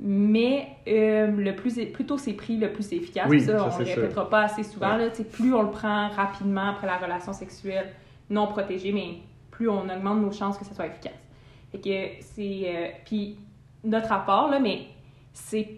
Mais 0.00 0.68
euh, 0.86 1.26
le 1.28 1.56
plus, 1.56 1.74
plus 1.92 2.04
tôt 2.06 2.18
c'est 2.18 2.34
pris, 2.34 2.56
le 2.56 2.72
plus 2.72 2.82
c'est 2.82 2.96
efficace. 2.96 3.26
Oui, 3.28 3.40
ça, 3.40 3.58
ça, 3.58 3.66
on 3.66 3.70
c'est 3.70 3.78
le 3.80 3.84
sûr. 3.86 4.02
répétera 4.02 4.28
pas 4.30 4.42
assez 4.42 4.62
souvent. 4.62 4.96
Là, 4.96 5.08
Tu 5.10 5.16
sais, 5.18 5.24
plus 5.24 5.52
on 5.54 5.62
le 5.62 5.70
prend 5.70 6.08
rapidement 6.08 6.70
après 6.70 6.86
la 6.86 6.98
relation 6.98 7.32
sexuelle 7.32 7.92
non 8.30 8.46
protégée, 8.46 8.92
mais 8.92 9.16
plus 9.50 9.68
on 9.68 9.88
augmente 9.88 10.20
nos 10.20 10.30
chances 10.32 10.58
que 10.58 10.64
ça 10.64 10.74
soit 10.74 10.86
efficace. 10.86 11.12
Fait 11.72 11.78
que 11.78 12.22
c'est. 12.22 12.62
euh, 12.66 12.88
puis 13.06 13.38
notre 13.84 14.08
rapport, 14.08 14.50
là, 14.50 14.60
mais 14.60 14.82
c'est 15.32 15.68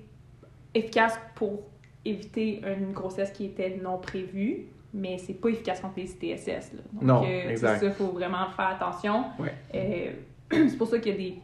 efficace 0.74 1.18
pour 1.34 1.62
éviter 2.04 2.62
une 2.78 2.92
grossesse 2.92 3.30
qui 3.30 3.44
était 3.46 3.78
non 3.82 3.98
prévue, 3.98 4.66
mais 4.92 5.18
c'est 5.18 5.34
pas 5.34 5.48
efficace 5.50 5.80
contre 5.80 5.94
les 5.98 6.10
ITSS. 6.10 6.72
Là. 6.74 6.80
Donc, 6.92 7.02
Non, 7.02 7.22
euh, 7.24 7.50
exact. 7.50 7.80
ça, 7.80 7.86
il 7.86 7.92
faut 7.92 8.06
vraiment 8.08 8.48
faire 8.56 8.68
attention. 8.68 9.24
Ouais. 9.38 10.14
C'est 10.50 10.76
pour 10.76 10.88
ça 10.88 10.98
qu'il 10.98 11.12
y 11.12 11.14
a 11.14 11.18
des 11.18 11.34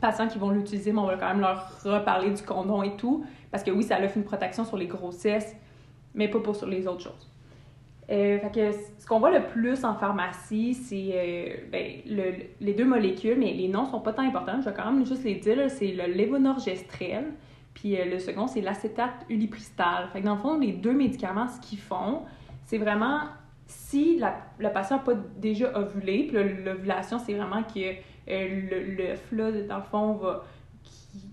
patients 0.00 0.28
qui 0.28 0.38
vont 0.38 0.50
l'utiliser, 0.50 0.92
mais 0.92 1.00
on 1.00 1.06
va 1.06 1.16
quand 1.16 1.28
même 1.28 1.40
leur 1.40 1.70
reparler 1.84 2.30
du 2.30 2.42
condom 2.42 2.82
et 2.82 2.96
tout, 2.96 3.24
parce 3.50 3.62
que 3.62 3.70
oui, 3.70 3.82
ça 3.82 3.98
offre 4.02 4.16
une 4.16 4.24
protection 4.24 4.64
sur 4.64 4.76
les 4.76 4.86
grossesses, 4.86 5.56
mais 6.14 6.28
pas 6.28 6.40
pour 6.40 6.56
sur 6.56 6.66
les 6.66 6.86
autres 6.86 7.02
choses. 7.02 7.30
Euh, 8.10 8.38
fait 8.38 8.50
que 8.54 8.72
ce 8.98 9.06
qu'on 9.06 9.18
voit 9.18 9.30
le 9.30 9.46
plus 9.46 9.82
en 9.84 9.94
pharmacie, 9.94 10.74
c'est 10.74 11.08
euh, 11.14 11.54
ben, 11.72 11.92
le- 12.06 12.34
les 12.60 12.74
deux 12.74 12.84
molécules, 12.84 13.38
mais 13.38 13.52
les 13.54 13.66
noms 13.68 13.86
sont 13.86 14.00
pas 14.00 14.12
tant 14.12 14.22
importants. 14.26 14.60
Je 14.60 14.68
vais 14.68 14.74
quand 14.76 14.92
même 14.92 15.06
juste 15.06 15.24
les 15.24 15.36
dire. 15.36 15.70
C'est 15.70 15.92
le 15.92 16.12
lévonorgestrel, 16.12 17.32
puis 17.72 17.98
euh, 17.98 18.04
le 18.04 18.18
second, 18.18 18.46
c'est 18.46 18.60
l'acétate 18.60 19.24
ulipristal. 19.30 20.08
Fait 20.12 20.20
que 20.20 20.26
dans 20.26 20.34
le 20.34 20.40
fond, 20.40 20.58
les 20.58 20.72
deux 20.72 20.92
médicaments, 20.92 21.48
ce 21.48 21.58
qu'ils 21.66 21.78
font, 21.78 22.22
c'est 22.66 22.76
vraiment 22.78 23.20
si 23.66 24.18
la, 24.18 24.36
le 24.58 24.70
patient 24.70 24.96
n'a 24.98 25.02
pas 25.02 25.14
déjà 25.38 25.72
ovulé, 25.78 26.28
puis 26.28 26.36
l'ovulation, 26.62 27.18
c'est 27.18 27.32
vraiment 27.32 27.62
que 27.62 27.94
l'œuf, 28.26 29.22
là, 29.32 29.50
dans 29.68 29.76
le 29.78 29.82
fond, 29.90 30.12
va. 30.14 30.44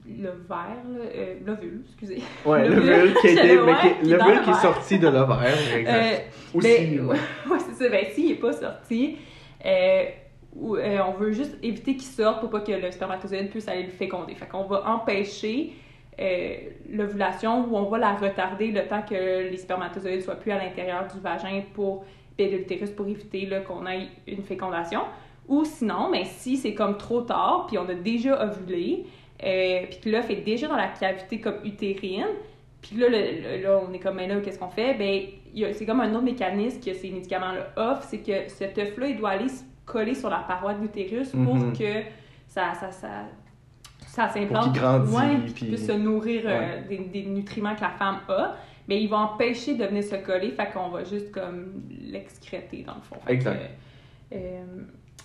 le 0.07 0.29
verre, 0.47 0.83
euh, 1.15 1.35
l'ovule, 1.45 1.81
excusez. 1.87 2.21
Ouais, 2.45 2.67
Le 2.67 2.75
l'ovule 2.75 3.13
qui, 3.15 3.27
mais 3.33 3.33
qui- 3.33 4.07
qui 4.07 4.13
est 4.13 4.43
qui 4.43 4.49
est 4.49 4.61
sorti 4.61 4.99
de 4.99 5.07
l'ovaire. 5.07 5.57
Euh, 5.87 6.17
Aussi. 6.53 6.67
ben, 6.97 7.05
ouais. 7.05 7.15
ouais, 7.49 7.59
c'est 7.59 7.83
ça. 7.83 7.89
Ben, 7.89 8.05
s'il 8.11 8.29
n'est 8.29 8.35
pas 8.35 8.53
sorti, 8.53 9.17
euh, 9.65 10.03
euh, 10.63 10.97
on 11.07 11.13
veut 11.13 11.31
juste 11.31 11.57
éviter 11.63 11.93
qu'il 11.95 12.03
sorte 12.09 12.41
pour 12.41 12.49
pas 12.49 12.59
que 12.61 12.71
le 12.73 12.91
spermatozoïde 12.91 13.49
puisse 13.49 13.67
aller 13.67 13.83
le 13.83 13.89
féconder. 13.91 14.35
Fait 14.35 14.47
qu'on 14.47 14.65
va 14.65 14.83
empêcher 14.87 15.73
euh, 16.19 16.55
l'ovulation 16.89 17.65
ou 17.69 17.77
on 17.77 17.89
va 17.89 17.97
la 17.97 18.13
retarder 18.15 18.67
le 18.71 18.85
temps 18.85 19.01
que 19.01 19.49
les 19.49 19.57
spermatozoïdes 19.57 20.21
soient 20.23 20.35
plus 20.35 20.51
à 20.51 20.57
l'intérieur 20.57 21.07
du 21.07 21.19
vagin 21.21 21.61
pour 21.73 22.03
de 22.37 22.43
l'utérus 22.45 22.89
pour 22.91 23.07
éviter 23.07 23.49
qu'on 23.65 23.85
ait 23.87 24.07
une 24.27 24.43
fécondation. 24.43 25.01
Ou 25.47 25.65
sinon, 25.65 26.09
mais 26.11 26.23
si 26.25 26.57
c'est 26.57 26.73
comme 26.73 26.97
trop 26.97 27.21
tard, 27.21 27.65
puis 27.67 27.77
on 27.77 27.87
a 27.89 27.93
déjà 27.93 28.43
ovulé, 28.45 29.05
euh, 29.43 29.81
puis 29.89 29.99
que 29.99 30.09
l'œuf 30.09 30.29
est 30.29 30.41
déjà 30.43 30.67
dans 30.67 30.75
la 30.75 30.87
cavité 30.87 31.39
comme 31.41 31.55
utérine, 31.65 32.25
puis 32.81 32.95
là, 32.97 33.07
le- 33.09 33.57
le- 33.57 33.63
là, 33.63 33.81
on 33.87 33.93
est 33.93 33.99
comme, 33.99 34.15
mais 34.15 34.27
là, 34.27 34.39
qu'est-ce 34.39 34.59
qu'on 34.59 34.69
fait? 34.69 34.93
Ben, 34.95 35.21
c'est 35.73 35.85
comme 35.85 35.99
un 36.01 36.11
autre 36.13 36.23
mécanisme 36.23 36.79
que 36.79 36.93
ces 36.93 37.09
médicaments-là 37.11 37.67
offrent, 37.75 38.03
c'est 38.03 38.19
que 38.19 38.47
cet 38.49 38.77
œuf-là, 38.77 39.07
il 39.07 39.17
doit 39.17 39.31
aller 39.31 39.49
se 39.49 39.63
coller 39.85 40.15
sur 40.15 40.29
la 40.29 40.39
paroi 40.39 40.73
de 40.75 40.81
l'utérus 40.81 41.29
pour 41.31 41.55
Mhm. 41.55 41.73
que 41.77 42.01
ça, 42.47 42.73
ça, 42.79 42.91
ça, 42.91 43.09
ça 44.07 44.29
s'implante. 44.29 44.75
Ouais, 44.77 45.37
puis 45.45 45.53
puis- 45.53 45.65
puisse 45.67 45.85
se 45.87 45.91
nourrir 45.91 46.43
euh, 46.45 46.81
des, 46.87 46.97
des 46.99 47.23
nutriments 47.23 47.75
que 47.75 47.81
la 47.81 47.89
femme 47.91 48.19
a. 48.29 48.55
Mais 48.87 49.01
il 49.01 49.09
va 49.09 49.17
empêcher 49.19 49.75
de 49.75 49.85
venir 49.85 50.03
se 50.03 50.15
coller, 50.15 50.51
fait 50.51 50.69
qu'on 50.73 50.89
va 50.89 51.03
juste 51.03 51.31
comme 51.31 51.83
l'excréter 52.01 52.83
dans 52.83 52.95
le 52.95 53.01
fond. 53.01 53.15
Fait 53.25 53.33
que, 53.33 53.33
Exact. 53.33 53.69
euh, 54.33 54.63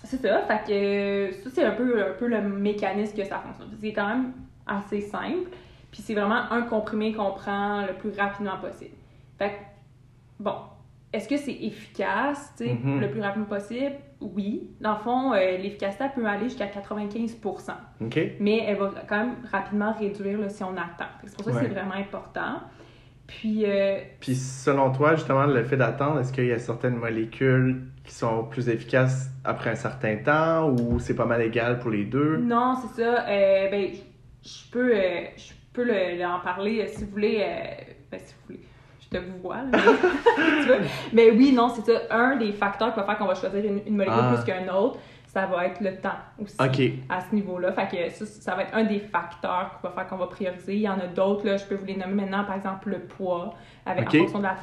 c'est 0.03 0.21
ça, 0.21 0.41
fait 0.43 0.61
que 0.67 0.71
euh, 0.71 1.31
ça 1.43 1.49
c'est 1.53 1.63
un 1.65 1.71
peu, 1.71 2.01
un 2.01 2.13
peu 2.13 2.27
le 2.27 2.41
mécanisme 2.41 3.15
que 3.17 3.23
ça 3.25 3.39
fonctionne. 3.39 3.69
C'est 3.81 3.93
quand 3.93 4.07
même 4.07 4.33
assez 4.65 5.01
simple, 5.01 5.49
puis 5.91 6.01
c'est 6.01 6.13
vraiment 6.13 6.51
un 6.51 6.61
comprimé 6.63 7.13
qu'on 7.13 7.31
prend 7.31 7.81
le 7.85 7.93
plus 7.93 8.11
rapidement 8.17 8.57
possible. 8.57 8.95
Fait 9.37 9.49
que, 9.49 9.55
bon, 10.43 10.55
est-ce 11.13 11.27
que 11.29 11.37
c'est 11.37 11.53
efficace, 11.53 12.53
tu 12.57 12.65
sais, 12.65 12.73
Mhm. 12.73 12.99
le 12.99 13.09
plus 13.09 13.21
rapidement 13.21 13.45
possible? 13.47 13.95
Oui. 14.19 14.71
Dans 14.81 14.93
le 14.93 14.99
fond, 14.99 15.33
euh, 15.33 15.57
l'efficacité 15.57 16.05
peut 16.15 16.25
aller 16.25 16.45
jusqu'à 16.45 16.67
95 16.67 17.37
OK? 18.01 18.19
mais 18.39 18.63
elle 18.67 18.77
va 18.77 18.91
quand 19.07 19.17
même 19.17 19.35
rapidement 19.51 19.93
réduire 19.93 20.39
là, 20.39 20.49
si 20.49 20.63
on 20.63 20.71
attend. 20.71 21.05
Fait 21.21 21.27
que 21.27 21.29
C'est 21.29 21.35
pour 21.35 21.45
ça 21.45 21.51
que 21.51 21.57
c'est 21.59 21.67
vraiment 21.73 21.93
important. 21.93 22.61
Puis, 23.27 23.63
euh, 23.65 23.97
Puis 24.21 24.35
selon 24.35 24.91
toi, 24.91 25.15
justement, 25.15 25.45
le 25.45 25.63
fait 25.65 25.75
d'attendre, 25.77 26.19
est-ce 26.21 26.31
qu'il 26.31 26.45
y 26.45 26.51
a 26.53 26.59
certaines 26.59 26.95
molécules 26.95 27.81
qui 28.05 28.13
sont 28.13 28.45
plus 28.45 28.69
efficaces 28.69 29.29
après 29.43 29.69
un 29.71 29.75
certain 29.75 30.15
temps 30.17 30.69
ou 30.69 30.97
c'est 30.99 31.15
pas 31.15 31.25
mal 31.25 31.41
égal 31.41 31.79
pour 31.79 31.89
les 31.91 32.05
deux? 32.05 32.37
non, 32.37 32.75
c'est 32.81 33.01
ça. 33.03 33.25
Euh, 33.27 33.69
ben, 33.69 33.89
je- 34.43 34.71
peux, 34.71 34.91
euh, 34.95 35.21
je 35.35 35.51
peux 35.73 35.83
le- 35.83 36.17
le- 36.17 36.25
en 36.25 36.39
parler 36.39 36.81
euh, 36.81 36.87
si 36.87 37.03
vous 37.03 37.11
voulez. 37.11 37.43
ben, 38.09 38.19
si 38.23 38.33
vous 38.33 38.39
voulez. 38.47 38.59
Je 39.11 39.17
te 39.17 39.23
vois. 39.41 39.57
Tu 40.61 40.67
vois? 40.67 40.77
Mais 41.13 41.31
oui, 41.31 41.51
non, 41.53 41.69
c'est 41.69 41.89
ça. 41.91 41.99
Un 42.09 42.35
des 42.37 42.51
facteurs 42.53 42.93
qui 42.93 42.99
va 42.99 43.05
faire 43.05 43.17
qu'on 43.17 43.25
va 43.27 43.35
choisir 43.35 43.63
une, 43.63 43.81
une 43.87 43.95
molécule 43.95 44.19
Ah. 44.21 44.33
plus 44.35 44.43
qu'un 44.45 44.73
autre, 44.73 44.99
ça 45.37 45.45
va 45.45 45.67
être 45.67 45.81
le 45.81 45.95
temps 45.97 46.17
aussi. 46.41 46.55
À 47.09 47.21
ce 47.21 47.35
niveau-là. 47.35 47.71
Fait 47.71 47.87
que 47.87 48.09
ça, 48.11 48.25
ça 48.25 48.55
va 48.55 48.63
être 48.63 48.75
un 48.75 48.85
des 48.85 48.99
facteurs 48.99 49.69
qui 49.75 49.83
va 49.83 49.91
faire 49.91 50.07
qu'on 50.07 50.17
va 50.17 50.25
prioriser. 50.25 50.73
Il 50.73 50.81
y 50.81 50.89
en 50.89 50.99
a 50.99 51.05
d'autres, 51.05 51.45
là, 51.45 51.57
je 51.57 51.65
peux 51.65 51.75
vous 51.75 51.85
les 51.85 51.95
nommer 51.95 52.23
maintenant, 52.23 52.43
par 52.43 52.55
exemple 52.55 52.89
le 52.89 53.01
poids, 53.01 53.53
avec, 53.85 54.07
en 54.07 54.11
fonction 54.11 54.39
de 54.39 54.43
la 54.43 54.55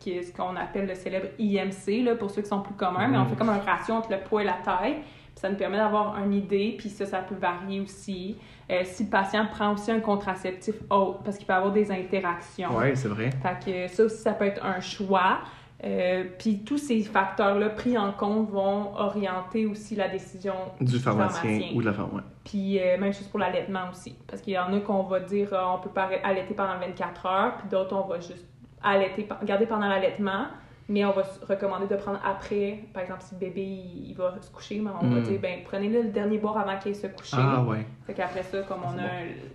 qui 0.00 0.10
est 0.18 0.22
ce 0.22 0.36
qu'on 0.36 0.56
appelle 0.56 0.86
le 0.88 0.96
célèbre 0.96 1.28
IMC, 1.38 2.02
là, 2.04 2.16
pour 2.16 2.30
ceux 2.32 2.42
qui 2.42 2.48
sont 2.48 2.62
plus 2.62 2.74
communs, 2.74 3.06
mais 3.06 3.16
on 3.16 3.22
Mhm. 3.22 3.28
fait 3.28 3.36
comme 3.36 3.48
un 3.50 3.58
ratio 3.60 3.94
entre 3.94 4.10
le 4.10 4.18
poids 4.18 4.42
et 4.42 4.46
la 4.46 4.56
taille. 4.64 4.94
Puis 4.94 5.42
ça 5.42 5.48
nous 5.50 5.56
permet 5.56 5.76
d'avoir 5.76 6.18
une 6.24 6.34
idée, 6.34 6.74
puis 6.76 6.88
ça, 6.88 7.06
ça 7.06 7.18
peut 7.18 7.36
varier 7.36 7.80
aussi. 7.80 8.36
Euh, 8.72 8.80
si 8.84 9.04
le 9.04 9.10
patient 9.10 9.46
prend 9.46 9.72
aussi 9.74 9.92
un 9.92 10.00
contraceptif 10.00 10.74
autre, 10.90 11.20
parce 11.22 11.36
qu'il 11.38 11.46
peut 11.46 11.52
avoir 11.54 11.72
des 11.72 11.92
interactions. 11.92 12.70
Oui, 12.76 12.96
c'est 12.96 13.06
vrai. 13.08 13.30
Fait 13.40 13.86
que 13.88 13.94
ça 13.94 14.02
aussi, 14.02 14.16
ça 14.20 14.32
peut 14.32 14.46
être 14.46 14.64
un 14.66 14.80
choix. 14.80 15.38
Euh, 15.84 16.24
puis 16.38 16.64
tous 16.64 16.78
ces 16.78 17.02
facteurs-là 17.02 17.68
pris 17.70 17.96
en 17.96 18.12
compte 18.12 18.50
vont 18.50 18.94
orienter 18.96 19.64
aussi 19.66 19.94
la 19.94 20.08
décision 20.08 20.54
du 20.80 20.98
pharmacien, 20.98 21.60
ou 21.74 21.80
de 21.80 21.86
la 21.86 21.92
femme, 21.92 22.10
ouais. 22.14 22.22
Puis 22.44 22.80
euh, 22.80 22.98
même 22.98 23.12
chose 23.12 23.28
pour 23.28 23.38
l'allaitement 23.38 23.88
aussi. 23.92 24.16
Parce 24.26 24.42
qu'il 24.42 24.54
y 24.54 24.58
en 24.58 24.72
a 24.72 24.80
qu'on 24.80 25.04
va 25.04 25.20
dire 25.20 25.52
euh, 25.52 25.62
on 25.76 25.78
peut 25.78 25.90
pas 25.90 26.08
allaiter 26.24 26.54
pendant 26.54 26.78
24 26.80 27.26
heures, 27.26 27.56
puis 27.58 27.68
d'autres 27.68 27.94
on 27.96 28.08
va 28.08 28.18
juste 28.18 28.44
allaiter, 28.82 29.28
garder 29.44 29.66
pendant 29.66 29.86
l'allaitement, 29.86 30.46
mais 30.88 31.04
on 31.04 31.12
va 31.12 31.22
recommander 31.48 31.86
de 31.86 31.94
prendre 31.94 32.18
après. 32.24 32.80
Par 32.92 33.04
exemple, 33.04 33.22
si 33.22 33.34
le 33.34 33.40
bébé 33.40 33.62
il, 33.62 34.14
va 34.18 34.34
se 34.40 34.50
coucher, 34.50 34.80
mais 34.82 34.90
on 35.00 35.06
va 35.06 35.20
Mm. 35.20 35.22
dire 35.22 35.40
ben 35.40 35.60
prenez-le 35.64 36.02
le 36.02 36.08
dernier 36.08 36.38
bord 36.38 36.58
avant 36.58 36.76
qu'il 36.78 36.96
se 36.96 37.06
couche. 37.06 37.30
Ah, 37.34 37.62
ouais. 37.62 37.86
Fait 38.04 38.14
qu'après 38.14 38.42
ça, 38.42 38.62
comme 38.62 38.80
on 38.84 38.98
a 38.98 39.02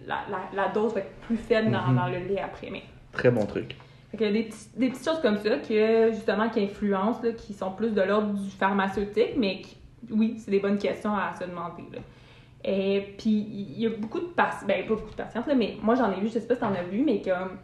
la, 0.08 0.20
la, 0.30 0.38
la 0.64 0.70
dose 0.72 0.94
va 0.94 1.02
être 1.02 1.16
plus 1.28 1.36
faible 1.36 1.70
dans, 1.70 1.82
Mhm. 1.88 1.96
dans 1.98 2.08
le 2.08 2.20
lait 2.20 2.40
après. 2.40 2.70
Mais 2.72 2.84
Très 3.12 3.30
bon 3.30 3.46
truc. 3.46 3.76
Fait 4.18 4.28
a 4.28 4.32
des, 4.32 4.44
petits- 4.44 4.70
des 4.78 4.90
petites 4.90 5.06
choses 5.06 5.22
comme 5.22 5.38
ça 5.38 5.58
que, 5.58 6.12
justement, 6.12 6.50
qui 6.50 6.62
influencent, 6.64 7.22
là, 7.24 7.32
qui 7.32 7.54
sont 7.54 7.72
plus 7.72 7.92
de 7.94 8.02
l'ordre 8.02 8.34
du 8.34 8.50
pharmaceutique, 8.50 9.34
mais 9.38 9.62
qui, 9.62 9.78
oui, 10.12 10.36
c'est 10.38 10.52
des 10.52 10.60
bonnes 10.60 10.78
questions 10.78 11.16
à 11.16 11.34
se 11.36 11.44
demander. 11.46 11.84
Là. 11.92 12.00
Et 12.66 13.16
puis, 13.18 13.32
il 13.32 13.80
y 13.80 13.86
a 13.88 13.90
beaucoup 13.90 14.20
de 14.20 14.26
patients, 14.26 14.66
ben 14.68 14.84
pas 14.88 14.96
beaucoup 14.96 15.12
de 15.12 15.16
patientes, 15.16 15.48
là, 15.48 15.56
mais 15.56 15.76
moi 15.82 15.96
j'en 15.96 16.12
ai 16.12 16.20
vu, 16.22 16.28
je 16.28 16.34
sais 16.40 16.48
pas 16.48 16.54
si 16.56 16.62
t'en 16.62 16.74
as 16.74 16.84
vu, 16.84 17.04
mais 17.06 17.22
comme 17.22 17.58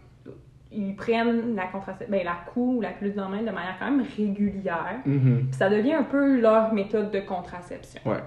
ils 0.72 0.96
prennent 0.96 1.56
la 1.56 1.68
contraception, 1.68 2.12
ben 2.12 2.24
la 2.25 2.36
cou 2.53 2.75
ou 2.77 2.82
la 2.82 2.89
pilule 2.89 3.13
de 3.15 3.22
main 3.22 3.39
de 3.39 3.46
manière 3.51 3.77
quand 3.79 3.89
même 3.89 4.06
régulière. 4.18 5.00
Mhm. 5.06 5.48
Puis 5.50 5.53
ça 5.58 5.70
devient 5.70 5.94
un 5.94 6.03
peu 6.03 6.39
leur 6.39 6.74
méthode 6.74 7.12
de 7.12 7.20
contraception. 7.22 8.01
Ouais. 8.06 8.18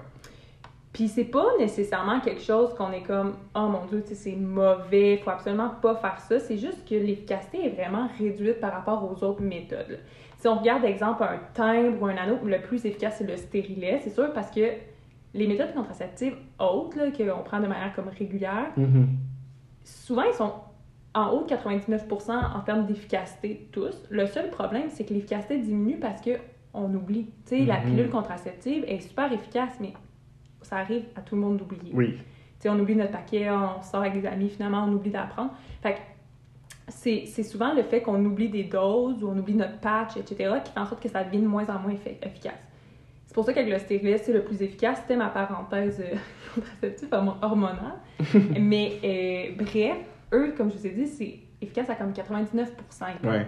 Puis 0.93 1.07
c'est 1.07 1.23
pas 1.25 1.47
nécessairement 1.57 2.19
quelque 2.19 2.41
chose 2.41 2.73
qu'on 2.75 2.91
est 2.91 3.01
comme 3.01 3.33
oh 3.55 3.67
mon 3.67 3.85
dieu, 3.87 4.01
tu 4.03 4.09
sais, 4.09 4.15
c'est 4.15 4.35
mauvais, 4.35 5.17
faut 5.23 5.31
absolument 5.31 5.71
pas 5.81 5.95
faire 5.95 6.19
ça. 6.19 6.39
C'est 6.39 6.57
juste 6.57 6.87
que 6.87 6.93
l'efficacité 6.95 7.65
est 7.65 7.69
vraiment 7.69 8.07
réduite 8.19 8.59
par 8.59 8.71
rapport 8.71 9.03
aux 9.11 9.23
autres 9.23 9.41
méthodes. 9.41 9.89
là. 9.89 9.97
Si 10.37 10.47
on 10.47 10.55
regarde, 10.59 10.83
exemple, 10.85 11.23
un 11.23 11.39
timbre 11.53 12.01
ou 12.01 12.05
un 12.05 12.15
anneau, 12.17 12.37
le 12.45 12.61
plus 12.61 12.85
efficace 12.85 13.15
c'est 13.17 13.27
le 13.27 13.37
stérilet, 13.37 13.99
c'est 14.03 14.11
sûr 14.11 14.31
parce 14.33 14.51
que 14.51 14.61
les 15.33 15.47
méthodes 15.47 15.73
contraceptives 15.73 16.35
autres 16.59 16.97
là, 16.99 17.05
qu'on 17.09 17.41
prend 17.43 17.59
de 17.59 17.65
manière 17.67 17.93
comme 17.95 18.09
régulière, 18.09 18.67
Mhm. 18.77 19.07
souvent 19.83 20.23
ils 20.23 20.33
sont 20.35 20.51
en 21.15 21.29
haut 21.31 21.43
de 21.43 21.47
99% 21.47 22.33
en 22.55 22.59
termes 22.61 22.85
d'efficacité 22.85 23.67
tous. 23.71 23.95
Le 24.09 24.25
seul 24.27 24.49
problème, 24.49 24.89
c'est 24.89 25.05
que 25.05 25.13
l'efficacité 25.13 25.57
diminue 25.57 25.97
parce 25.97 26.21
que 26.21 26.31
on 26.75 26.93
oublie. 26.93 27.25
Tu 27.45 27.57
sais, 27.57 27.65
la 27.65 27.79
Mhm. 27.79 27.85
pilule 27.85 28.09
contraceptive 28.09 28.83
est 28.87 28.99
super 28.99 29.31
efficace, 29.31 29.77
mais 29.79 29.93
ça 30.73 30.79
arrive 30.79 31.03
à 31.15 31.21
tout 31.21 31.35
le 31.35 31.41
monde 31.41 31.57
d'oublier. 31.57 31.91
Oui. 31.93 32.13
Tu 32.13 32.23
sais, 32.59 32.69
on 32.69 32.79
oublie 32.79 32.95
notre 32.95 33.11
paquet, 33.11 33.47
on 33.51 33.81
sort 33.83 34.01
avec 34.01 34.19
des 34.19 34.25
amis, 34.27 34.49
finalement, 34.49 34.85
on 34.87 34.93
oublie 34.93 35.11
d'apprendre. 35.11 35.51
Fait 35.83 35.93
que 35.93 35.99
c'est 36.89 37.25
souvent 37.43 37.73
le 37.73 37.83
fait 37.83 38.01
qu'on 38.01 38.23
oublie 38.25 38.49
des 38.49 38.63
doses 38.63 39.23
ou 39.23 39.27
on 39.29 39.37
oublie 39.37 39.53
notre 39.53 39.79
patch, 39.79 40.17
etc., 40.17 40.55
qui 40.63 40.71
fait 40.71 40.79
en 40.79 40.85
sorte 40.85 41.01
que 41.03 41.09
ça 41.09 41.23
devient 41.23 41.41
de 41.41 41.47
moins 41.47 41.67
en 41.69 41.79
moins 41.79 41.91
effi- 41.93 42.17
efficace. 42.25 42.53
C'est 43.27 43.33
pour 43.35 43.45
ça 43.45 43.53
qu'avec 43.53 43.71
le 43.71 43.79
stérilet, 43.79 44.17
c'est 44.17 44.33
le 44.33 44.43
plus 44.43 44.61
efficace. 44.61 44.99
C'était 45.01 45.15
ma 45.15 45.29
parenthèse 45.29 46.01
euh, 46.01 46.15
contraceptive 46.55 47.09
hormonale. 47.41 47.99
Mais 48.59 48.93
euh, 49.03 49.63
bref, 49.63 49.97
eux, 50.33 50.53
comme 50.57 50.71
je 50.71 50.77
vous 50.77 50.87
ai 50.87 50.91
dit, 50.91 51.07
c'est 51.07 51.39
efficace 51.61 51.89
à 51.89 51.95
comme 51.95 52.11
99%. 52.11 52.67
Ouais. 53.23 53.47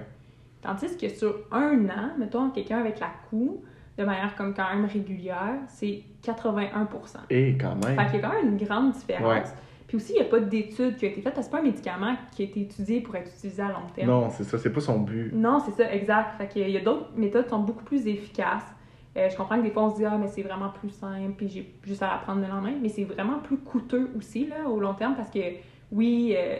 Tandis 0.61 0.95
que 0.97 1.09
sur 1.09 1.35
un 1.51 1.85
an, 1.89 2.11
mettons, 2.17 2.49
quelqu'un 2.51 2.79
avec 2.79 2.99
la 2.99 3.11
cou, 3.29 3.63
de 3.97 4.03
manière 4.03 4.35
comme 4.35 4.53
quand 4.53 4.69
même 4.75 4.85
régulière, 4.85 5.59
c'est 5.67 6.03
81 6.21 6.87
Et 7.29 7.57
quand 7.57 7.75
même. 7.75 7.97
Fait 7.97 8.05
qu'il 8.05 8.21
y 8.21 8.23
a 8.23 8.27
quand 8.27 8.33
même 8.33 8.49
une 8.49 8.65
grande 8.65 8.91
différence. 8.91 9.23
Ouais. 9.23 9.43
Puis 9.87 9.97
aussi, 9.97 10.13
il 10.13 10.21
n'y 10.21 10.27
a 10.27 10.29
pas 10.29 10.39
d'étude 10.39 10.97
qui 10.97 11.05
a 11.05 11.09
été 11.09 11.21
faite, 11.21 11.33
c'est 11.39 11.51
pas 11.51 11.59
un 11.59 11.63
médicament 11.63 12.15
qui 12.31 12.41
a 12.41 12.45
été 12.45 12.61
étudié 12.61 13.01
pour 13.01 13.15
être 13.15 13.31
utilisé 13.31 13.61
à 13.61 13.67
long 13.67 13.87
terme. 13.93 14.09
Non, 14.09 14.29
c'est 14.29 14.43
ça, 14.43 14.57
c'est 14.57 14.71
pas 14.71 14.81
son 14.81 14.99
but. 14.99 15.31
Non, 15.33 15.59
c'est 15.59 15.71
ça, 15.71 15.93
exact. 15.93 16.35
Fait 16.37 16.47
qu'il 16.47 16.69
y 16.69 16.77
a 16.77 16.81
d'autres 16.81 17.11
méthodes 17.15 17.43
qui 17.43 17.51
sont 17.51 17.59
beaucoup 17.59 17.83
plus 17.83 18.07
efficaces. 18.07 18.65
Euh, 19.15 19.29
je 19.29 19.37
comprends 19.37 19.57
que 19.57 19.63
des 19.63 19.69
fois, 19.69 19.83
on 19.83 19.91
se 19.91 19.97
dit, 19.97 20.05
ah, 20.05 20.17
mais 20.19 20.27
c'est 20.27 20.41
vraiment 20.41 20.69
plus 20.69 20.89
simple, 20.89 21.33
puis 21.37 21.47
j'ai 21.47 21.73
juste 21.83 22.03
à 22.03 22.15
apprendre 22.15 22.41
le 22.41 22.47
lendemain, 22.47 22.73
mais 22.81 22.89
c'est 22.89 23.05
vraiment 23.05 23.39
plus 23.39 23.57
coûteux 23.57 24.09
aussi, 24.17 24.47
là, 24.47 24.67
au 24.67 24.79
long 24.79 24.93
terme, 24.93 25.15
parce 25.15 25.29
que, 25.29 25.39
oui, 25.91 26.35
euh, 26.35 26.57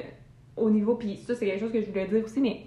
au 0.55 0.69
niveau, 0.69 0.95
puis 0.95 1.17
ça, 1.17 1.35
c'est 1.35 1.45
quelque 1.45 1.59
chose 1.59 1.73
que 1.73 1.81
je 1.81 1.89
voulais 1.89 2.07
dire 2.07 2.23
aussi, 2.23 2.39
mais, 2.39 2.61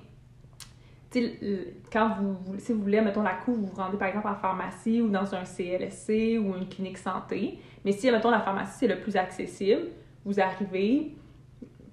quand 1.93 2.11
vous, 2.21 2.35
vous- 2.45 2.59
si 2.59 2.73
vous 2.73 2.83
voulez, 2.83 3.01
mettons, 3.01 3.23
la 3.23 3.35
couve, 3.35 3.57
vous 3.59 3.67
vous 3.67 3.77
rendez, 3.77 3.97
par 3.97 4.09
exemple, 4.09 4.29
en 4.29 4.35
pharmacie 4.35 5.01
ou 5.01 5.09
dans 5.09 5.35
un 5.35 5.45
CLSC 5.45 6.39
ou 6.39 6.55
une 6.57 6.69
clinique 6.69 6.99
santé, 6.99 7.59
mais 7.85 7.93
si, 7.93 8.11
mettons, 8.11 8.31
la 8.31 8.41
pharmacie, 8.41 8.77
c'est 8.81 8.89
le 8.89 9.01
plus 9.01 9.17
accessible, 9.17 9.83
vous 10.25 10.39
arrivez, 10.41 11.15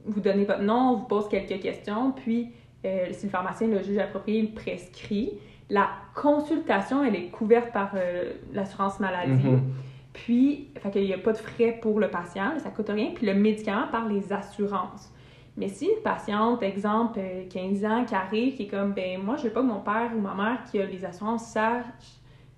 vous 0.06 0.20
donnez 0.20 0.46
votre 0.46 0.62
nom, 0.62 0.92
on 0.92 0.96
vous 0.98 1.06
pose 1.06 1.30
quelques 1.30 1.62
questions, 1.62 2.12
puis 2.12 2.52
euh, 2.86 3.08
si 3.12 3.26
le 3.28 3.32
pharmacien, 3.32 3.68
le 3.68 3.82
juge 3.82 3.98
approprié, 3.98 4.42
le 4.42 4.50
prescrit, 4.50 5.32
la 5.70 5.90
consultation, 6.14 7.04
elle 7.04 7.16
est 7.16 7.28
couverte 7.30 7.72
par 7.72 7.92
euh, 7.96 8.34
l'assurance 8.54 9.00
maladie. 9.00 9.32
Mhm. 9.48 9.62
Puis, 10.14 10.70
fait 10.78 10.92
qu'il 10.92 11.04
n'y 11.06 11.14
a 11.14 11.18
pas 11.18 11.34
de 11.34 11.38
frais 11.38 11.78
pour 11.82 12.00
le 12.00 12.10
patient, 12.10 12.52
ça 12.60 12.70
coûte 12.70 12.90
rien. 12.90 13.12
Puis 13.16 13.26
le 13.26 13.34
médicament 13.34 13.88
par 13.92 14.08
les 14.08 14.32
assurances. 14.32 15.12
Mais 15.58 15.70
si 15.70 15.86
une 15.86 16.02
patiente, 16.04 16.62
exemple, 16.64 17.20
euh, 17.22 17.44
15 17.50 17.86
ans, 17.86 18.04
qui 18.06 18.14
arrive, 18.16 18.56
qui 18.56 18.64
est 18.64 18.68
comme, 18.68 18.92
ben 18.94 19.22
moi, 19.24 19.38
je 19.38 19.44
veux 19.44 19.52
pas 19.52 19.62
que 19.62 19.68
mon 19.68 19.80
père 19.80 20.12
ou 20.16 20.20
ma 20.20 20.34
mère 20.34 20.60
qui 20.70 20.80
a 20.82 20.86
les 20.86 21.06
assurances 21.06 21.46
sachent 21.48 21.86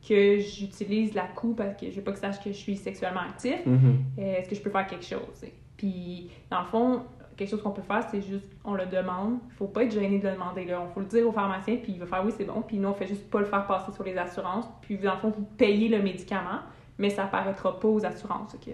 que 0.08 0.39
j'utilise 0.39 1.13
la 1.13 1.24
coupe 1.27 1.58
parce 1.58 1.75
que 1.80 1.89
je 1.92 1.96
veux 1.98 2.01
pas 2.01 2.12
qu'ils 2.12 2.22
sachent 2.22 2.39
que 2.44 2.51
je 2.51 2.58
suis 2.58 2.75
sexuellement 2.77 3.20
actif, 3.22 3.58
Mhm. 3.66 3.98
euh, 4.20 4.36
est-ce 4.38 4.50
que 4.50 4.56
je 4.56 4.62
peux 4.62 4.70
faire 4.70 4.88
quelque 4.88 5.06
chose? 5.06 5.46
Puis, 5.75 6.30
dans 6.50 6.62
le 6.62 6.66
fond, 6.66 7.01
quelque 7.36 7.50
chose 7.50 7.62
qu'on 7.62 7.70
peut 7.72 7.82
faire, 7.84 8.04
c'est 8.10 8.22
juste, 8.22 8.50
on 8.63 8.74
le 8.74 8.86
demande. 8.88 9.38
Il 9.50 9.54
faut 9.56 9.68
pas 9.68 9.84
être 9.84 9.92
gêné 9.92 10.18
de 10.18 10.27
le 10.27 10.34
demander. 10.34 10.66
Là. 10.66 10.82
On 10.82 10.88
faut 10.92 11.01
le 11.01 11.06
dire 11.06 11.27
au 11.27 11.32
pharmacien, 11.32 11.75
puis 11.75 11.92
il 11.94 12.00
va 12.00 12.08
faire 12.08 12.24
oui, 12.25 12.32
c'est 12.36 12.46
bon. 12.46 12.62
Puis 12.62 12.77
nous, 12.77 12.89
on 12.89 12.94
fait 12.94 13.06
juste 13.08 13.30
pas 13.30 13.39
le 13.39 13.46
faire 13.46 13.68
passer 13.68 13.92
sur 13.92 14.04
les 14.04 14.18
assurances. 14.18 14.66
Puis, 14.82 14.98
dans 14.98 15.13
le 15.13 15.20
fond, 15.20 15.30
vous 15.38 15.46
payez 15.58 15.88
le 15.88 16.01
médicament, 16.01 16.62
mais 16.98 17.12
ça 17.12 17.25
apparaîtra 17.25 17.80
pas 17.80 17.88
aux 17.88 18.04
assurances. 18.04 18.56
ok? 18.56 18.74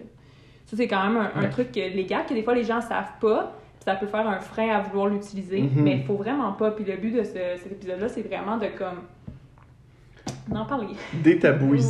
Ça, 0.66 0.78
c'est 0.78 0.88
quand 0.88 1.04
même 1.06 1.18
un, 1.18 1.32
un 1.36 1.42
Ouais. 1.42 1.50
truc 1.50 1.72
que- 1.74 1.80
légal 1.94 2.26
que 2.26 2.34
des 2.34 2.42
fois, 2.44 2.56
les 2.56 2.64
gens 2.64 2.80
savent 2.80 3.20
pas. 3.20 3.52
Ça 3.84 3.96
peut 3.96 4.08
faire 4.08 4.26
un 4.28 4.40
frein 4.40 4.70
à 4.70 4.80
vouloir 4.82 5.08
l'utiliser, 5.08 5.62
Mhm. 5.62 5.84
mais 5.84 5.98
il 5.98 6.04
faut 6.04 6.16
vraiment 6.16 6.54
pas. 6.54 6.72
Puis 6.72 6.86
le 6.86 6.96
but 6.96 7.12
de 7.12 7.24
ce- 7.24 7.58
cet 7.62 7.72
épisode-là, 7.72 8.08
c'est 8.08 8.22
vraiment 8.22 8.58
de 8.58 8.68
comme. 8.78 9.02
d'en 10.48 10.66
parler. 10.66 10.88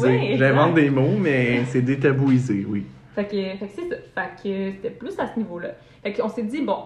Exact. 0.08 0.38
J'invente 0.38 0.74
des 0.76 0.90
mots, 0.90 1.18
mais 1.20 1.66
c'est 1.66 1.82
détabouisé, 1.82 2.66
oui. 2.68 2.86
Fait 3.16 3.26
que, 3.26 3.32
fait 3.32 3.68
que 3.68 3.72
c'est 3.76 3.90
ça. 3.90 3.96
Fait 4.16 4.30
que 4.44 4.72
c'était 4.76 4.90
plus 4.90 5.20
à 5.20 5.28
ce 5.28 5.38
niveau-là. 5.38 5.70
Fait 6.02 6.14
qu'on 6.14 6.30
s'est 6.30 6.44
dit, 6.44 6.62
bon, 6.62 6.78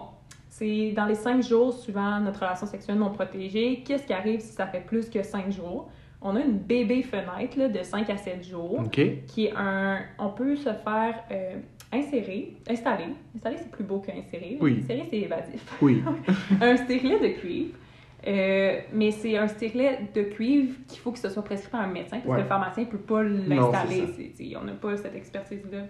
c'est 0.50 0.92
dans 0.92 1.06
les 1.06 1.14
cinq 1.14 1.42
jours 1.42 1.72
suivant 1.72 2.20
notre 2.20 2.40
relation 2.40 2.66
sexuelle 2.66 2.98
non 2.98 3.10
protégée, 3.10 3.82
qu'est-ce 3.86 4.06
qui 4.06 4.12
arrive 4.12 4.40
si 4.40 4.52
ça 4.52 4.66
fait 4.66 4.80
plus 4.84 5.08
que 5.08 5.22
cinq 5.22 5.50
jours? 5.50 5.90
On 6.20 6.34
a 6.36 6.40
une 6.40 6.58
bébé 6.58 7.02
fenêtre 7.02 7.56
là, 7.56 7.68
de 7.68 7.80
5 7.82 8.10
à 8.10 8.16
7 8.16 8.42
jours 8.44 8.80
OK? 8.80 9.00
qui 9.28 9.46
est 9.46 9.52
un. 9.56 9.98
On 10.18 10.30
peut 10.30 10.56
se 10.56 10.70
faire 10.70 11.14
euh, 11.30 11.54
insérer, 11.92 12.54
installer. 12.68 13.06
Installer, 13.36 13.56
c'est 13.58 13.70
plus 13.70 13.84
beau 13.84 13.98
qu'insérer. 14.00 14.58
Oui. 14.60 14.80
Insérer, 14.82 15.06
c'est 15.10 15.18
évasif. 15.18 15.62
Oui. 15.82 16.02
un 16.60 16.76
stérilet 16.76 17.18
de 17.20 17.38
cuivre. 17.40 17.74
Euh, 18.26 18.80
mais 18.92 19.12
c'est 19.12 19.36
un 19.36 19.46
stérilet 19.46 20.00
de 20.12 20.22
cuivre 20.22 20.74
qu'il 20.88 20.98
faut 20.98 21.12
que 21.12 21.18
ce 21.20 21.28
soit 21.28 21.44
prescrit 21.44 21.70
par 21.70 21.82
un 21.82 21.86
médecin 21.86 22.16
parce 22.18 22.26
Ouais. 22.26 22.36
que 22.38 22.42
le 22.42 22.48
pharmacien 22.48 22.84
ne 22.84 22.88
peut 22.88 22.98
pas 22.98 23.22
l'installer. 23.22 24.04
On 24.60 24.64
n'a 24.64 24.72
pas 24.72 24.96
cette 24.96 25.14
expertise-là. 25.14 25.84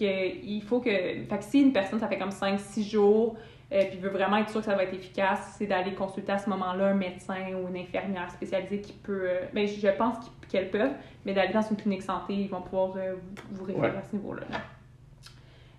Il 0.00 0.62
faut 0.66 0.80
que. 0.80 0.90
Fait 0.90 1.38
que 1.38 1.44
si 1.44 1.60
une 1.60 1.72
personne, 1.72 1.98
ça 2.00 2.08
fait 2.08 2.18
comme 2.18 2.30
5-6 2.30 2.82
jours, 2.90 3.36
euh, 3.72 3.82
puis 3.90 3.98
veut 3.98 4.08
vraiment 4.10 4.36
être 4.38 4.50
sûr 4.50 4.60
que 4.60 4.66
ça 4.66 4.74
va 4.74 4.84
être 4.84 4.94
efficace, 4.94 5.54
c'est 5.58 5.66
d'aller 5.66 5.92
consulter 5.94 6.32
à 6.32 6.38
ce 6.38 6.48
moment-là 6.50 6.88
un 6.88 6.94
médecin 6.94 7.36
ou 7.54 7.68
une 7.68 7.76
infirmière 7.80 8.30
spécialisée 8.30 8.80
qui 8.80 8.92
peut. 8.92 9.22
euh, 9.24 9.40
ben, 9.54 9.66
je 9.66 9.88
pense 9.96 10.16
qu'elles 10.50 10.70
peuvent, 10.70 10.94
mais 11.24 11.32
d'aller 11.34 11.52
dans 11.52 11.62
une 11.62 11.76
clinique 11.76 12.02
santé, 12.02 12.34
ils 12.34 12.48
vont 12.48 12.60
pouvoir 12.62 12.94
euh, 12.96 13.14
vous 13.52 13.64
référer 13.64 13.88
Ouais. 13.90 13.96
à 13.96 14.02
ce 14.02 14.16
niveau-là. 14.16 14.42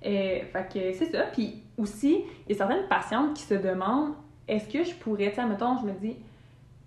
Euh, 0.08 0.40
fait 0.54 0.68
que 0.74 0.94
c'est 0.94 1.12
ça. 1.12 1.24
Puis 1.34 1.62
aussi, 1.78 2.24
il 2.48 2.52
y 2.52 2.56
a 2.56 2.58
certaines 2.58 2.88
patientes 2.88 3.34
qui 3.34 3.44
se 3.44 3.54
demandent 3.56 4.14
est-ce 4.48 4.70
que 4.70 4.84
je 4.84 4.96
pourrais, 4.96 5.30
tu 5.30 5.36
sais, 5.36 5.46
mettons, 5.46 5.78
je 5.78 5.86
me 5.86 5.92
dis, 5.92 6.16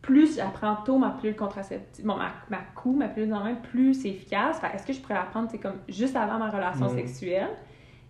plus 0.00 0.36
j'apprends 0.36 0.76
tôt 0.76 0.96
ma 0.96 1.10
pilule 1.10 1.36
contraceptive, 1.36 2.06
bon, 2.06 2.16
ma, 2.16 2.30
ma 2.48 2.62
cou, 2.74 2.92
ma 2.94 3.08
pilule 3.08 3.28
dans 3.28 3.44
main, 3.44 3.54
plus 3.54 3.92
c'est 3.92 4.08
efficace. 4.08 4.58
Fait, 4.58 4.74
est-ce 4.74 4.86
que 4.86 4.94
je 4.94 5.00
pourrais 5.00 5.14
la 5.14 5.24
prendre, 5.24 5.48
c'est 5.50 5.58
comme 5.58 5.76
juste 5.88 6.16
avant 6.16 6.38
ma 6.38 6.48
relation 6.48 6.86
Mm. 6.86 6.96
sexuelle? 6.96 7.50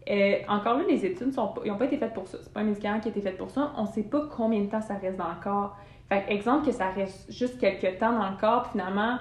Euh, 0.09 0.37
encore 0.49 0.79
là, 0.79 0.85
les 0.89 1.05
études 1.05 1.33
sont 1.35 1.49
pas, 1.49 1.63
ils 1.65 1.71
n'ont 1.73 1.77
pas 1.79 1.85
été 1.87 1.97
faites 1.99 2.15
pour 2.15 2.29
ça. 2.29 2.39
C'est 2.43 2.53
pas 2.53 2.61
un 2.61 2.65
médicament 2.65 3.01
qui 3.01 3.09
a 3.09 3.11
été 3.11 3.21
fait 3.21 3.33
pour 3.33 3.51
ça. 3.51 3.73
On 3.77 3.87
sait 3.87 4.05
pas 4.05 4.23
combien 4.35 4.61
de 4.61 4.67
temps 4.71 4.81
ça 4.81 4.95
reste 4.95 5.17
dans 5.17 5.29
le 5.29 5.43
corps. 5.43 5.77
Fait 6.09 6.23
que, 6.23 6.31
exemple 6.33 6.67
que 6.67 6.73
ça 6.73 6.89
reste 6.91 7.31
juste 7.33 7.59
quelques 7.59 7.99
temps 7.99 8.13
dans 8.13 8.31
le 8.31 8.37
corps, 8.37 8.63
puis 8.63 8.73
finalement, 8.73 9.19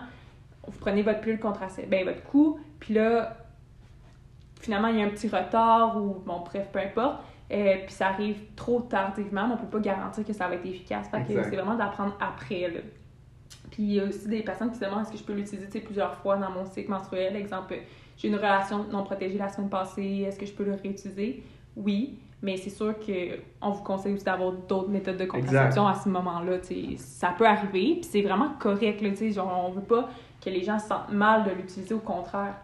vous 0.68 0.80
prenez 0.80 1.02
votre 1.02 1.22
pilule 1.22 1.40
contraceptive, 1.40 1.90
ben 1.90 2.06
votre 2.06 2.24
cou, 2.24 2.60
puis 2.80 2.94
là, 2.94 3.36
finalement, 4.60 4.90
il 4.90 4.98
y 4.98 5.02
a 5.02 5.06
un 5.06 5.10
petit 5.10 5.28
retard 5.28 5.98
ou, 5.98 6.22
bon, 6.26 6.42
bref, 6.46 6.70
peu 6.72 6.80
importe. 6.80 7.24
Euh, 7.52 7.78
puis 7.86 7.94
ça 7.94 8.10
arrive 8.10 8.38
trop 8.56 8.82
tardivement, 8.82 9.48
mais 9.48 9.56
on 9.56 9.58
peut 9.58 9.80
pas 9.80 9.80
garantir 9.80 10.24
que 10.24 10.34
ça 10.34 10.48
va 10.48 10.56
être 10.56 10.66
efficace. 10.66 11.10
Fait 11.10 11.24
que 11.24 11.44
c'est 11.44 11.56
vraiment 11.56 11.76
d'apprendre 11.76 12.16
après. 12.20 12.70
Là. 12.70 12.80
Puis 13.72 13.84
il 13.84 13.94
y 13.94 14.00
a 14.00 14.04
aussi 14.04 14.28
des 14.28 14.44
personnes 14.44 14.70
qui 14.70 14.78
se 14.78 14.86
demandent 14.86 15.02
est-ce 15.02 15.12
que 15.14 15.18
je 15.18 15.24
peux 15.24 15.34
l'utiliser 15.34 15.80
plusieurs 15.80 16.16
fois 16.18 16.38
dans 16.38 16.52
mon 16.52 16.66
cycle 16.66 16.92
menstruel? 16.92 17.36
Exemple, 17.36 17.76
j'ai 18.18 18.28
une 18.28 18.36
relation 18.36 18.86
non 18.92 19.04
protégée 19.04 19.38
la 19.38 19.50
semaine 19.50 19.70
passée, 19.70 20.26
est-ce 20.28 20.38
que 20.38 20.46
je 20.46 20.54
peux 20.54 20.64
le 20.64 20.74
réutiliser? 20.74 21.44
Oui. 21.76 22.20
Mais 22.42 22.56
c'est 22.56 22.70
sûr 22.70 22.96
qu'on 23.00 23.72
vous 23.72 23.84
conseille 23.84 24.14
aussi 24.14 24.24
d'avoir 24.24 24.54
d'autres 24.54 24.90
méthodes 24.90 25.18
de 25.18 25.26
contraception 25.26 25.86
à 25.86 25.94
ce 25.94 26.08
moment-là. 26.08 26.58
Ça 26.98 27.34
peut 27.38 27.46
arriver, 27.46 27.98
puis 28.00 28.04
c'est 28.04 28.22
vraiment 28.22 28.52
correct. 28.60 29.02
Là, 29.02 29.10
genre, 29.32 29.66
on 29.68 29.72
veut 29.72 29.82
pas 29.82 30.08
que 30.42 30.50
les 30.50 30.64
gens 30.64 30.80
se 30.80 30.88
sentent 30.88 31.12
mal 31.12 31.44
de 31.44 31.52
l'utiliser, 31.52 31.94
au 31.94 32.00
contraire. 32.00 32.56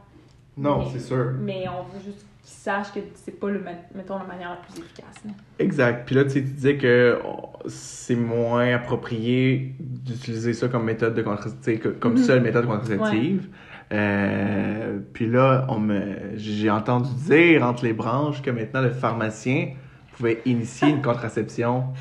Non, 0.58 0.90
c'est 0.92 1.00
sûr. 1.00 1.34
Mais 1.40 1.66
on 1.68 1.84
veut 1.84 2.04
juste 2.04 2.26
qu'ils 2.42 2.56
sachent 2.56 2.94
que 2.94 3.00
c'est 3.16 3.40
pas 3.40 3.50
le, 3.50 3.64
mettons, 3.94 4.18
la 4.18 4.26
manière 4.26 4.52
la 4.52 4.56
plus 4.58 4.82
efficace. 4.82 5.24
Exact. 5.60 6.06
Puis 6.06 6.16
là, 6.16 6.26
tu 6.26 6.42
disais 6.42 6.78
que 6.78 7.20
c'est 7.68 8.16
moins 8.16 8.76
approprié 8.76 9.76
d'utiliser 9.80 10.54
ça 10.54 10.68
comme 10.68 10.86
méthode 10.86 11.14
de 11.14 11.22
contraception, 11.22 11.94
comme 12.00 12.16
mm-hmm. 12.16 12.24
seule 12.24 12.42
méthode 12.42 12.66
contraceptive. 12.66 13.50
Euh, 13.94 14.98
puis 15.14 15.28
là, 15.28 15.66
on 15.70 15.80
me, 15.80 16.16
j'ai 16.36 16.70
entendu 16.70 17.10
dire 17.28 17.64
entre 17.64 17.86
les 17.86 17.94
branches 17.94 18.42
que 18.42 18.50
maintenant 18.50 18.82
le 18.82 18.90
pharmacien 18.90 19.70
pouvait 20.14 20.42
initier 20.46 20.90
une 20.90 21.02
contraception. 21.02 21.86